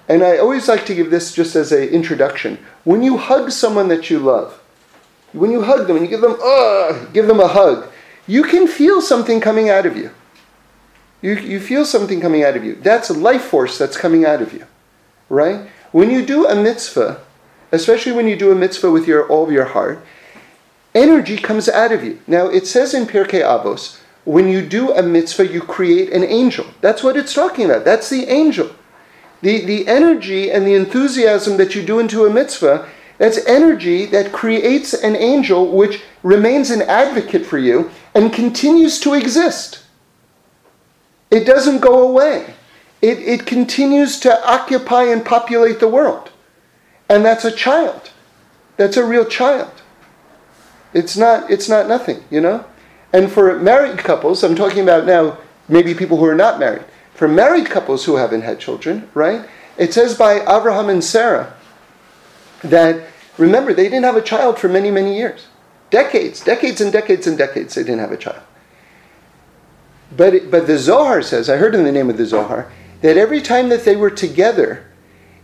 [0.08, 2.58] And I always like to give this just as an introduction.
[2.84, 4.60] When you hug someone that you love,
[5.32, 7.90] when you hug them and you give them uh, give them a hug,
[8.26, 10.10] you can feel something coming out of you.
[11.22, 12.74] You, you feel something coming out of you.
[12.74, 14.66] That's a life force that's coming out of you.
[15.30, 15.70] Right?
[15.90, 17.22] When you do a mitzvah,
[17.72, 20.04] especially when you do a mitzvah with your all of your heart,
[20.94, 22.20] energy comes out of you.
[22.26, 26.66] Now, it says in Pirkei Avos, when you do a mitzvah, you create an angel.
[26.80, 27.84] That's what it's talking about.
[27.84, 28.70] That's the angel.
[29.42, 32.88] The, the energy and the enthusiasm that you do into a mitzvah,
[33.18, 39.14] that's energy that creates an angel which remains an advocate for you and continues to
[39.14, 39.82] exist.
[41.30, 42.54] It doesn't go away.
[43.02, 46.30] It, it continues to occupy and populate the world.
[47.10, 48.10] And that's a child.
[48.78, 49.73] That's a real child.
[50.94, 52.64] It's not, it's not nothing, you know?
[53.12, 55.38] And for married couples, I'm talking about now
[55.68, 56.84] maybe people who are not married.
[57.14, 59.48] For married couples who haven't had children, right?
[59.76, 61.54] It says by Abraham and Sarah
[62.62, 63.06] that,
[63.38, 65.46] remember, they didn't have a child for many, many years.
[65.90, 68.42] Decades, decades and decades and decades, they didn't have a child.
[70.16, 72.70] But, but the Zohar says, I heard in the name of the Zohar,
[73.00, 74.86] that every time that they were together,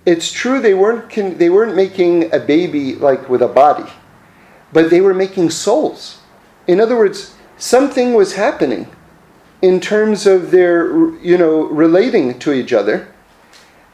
[0.07, 3.91] it's true they weren't, they weren't making a baby like with a body,
[4.73, 6.19] but they were making souls.
[6.67, 8.89] In other words, something was happening
[9.63, 13.13] in terms of their, you know, relating to each other.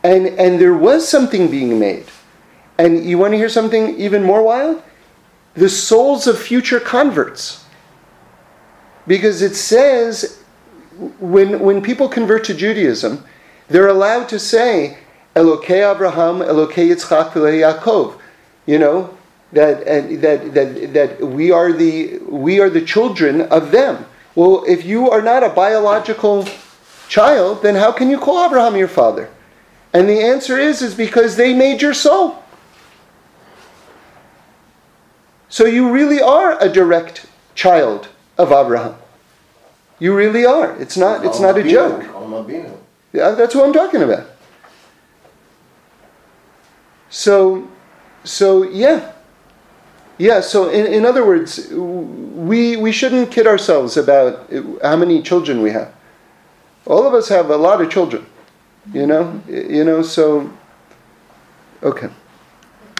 [0.02, 2.06] And, and there was something being made.
[2.78, 4.82] And you want to hear something even more wild?
[5.54, 7.64] The souls of future converts.
[9.06, 10.42] Because it says
[11.18, 13.24] when, when people convert to Judaism,
[13.68, 14.98] they're allowed to say,
[15.34, 18.18] Elokei Abraham, Elokei Yitzchak, Yaakov.
[18.66, 19.15] You know,
[19.56, 19.86] that,
[20.20, 24.04] that, that, that we, are the, we are the children of them.
[24.34, 26.46] Well, if you are not a biological
[27.08, 29.30] child, then how can you call Abraham your father?
[29.94, 32.42] And the answer is, is because they made your soul.
[35.48, 38.96] So you really are a direct child of Abraham.
[39.98, 40.78] You really are.
[40.78, 41.24] It's not.
[41.24, 42.02] It's not a joke.
[43.14, 44.26] Yeah, that's what I'm talking about.
[47.08, 47.66] So,
[48.24, 49.12] so yeah,
[50.18, 50.40] yeah.
[50.40, 54.50] So in, in other words, we we shouldn't kid ourselves about
[54.82, 55.92] how many children we have.
[56.86, 58.26] All of us have a lot of children.
[58.92, 59.42] You know.
[59.48, 60.02] You know.
[60.02, 60.50] So.
[61.82, 62.08] Okay.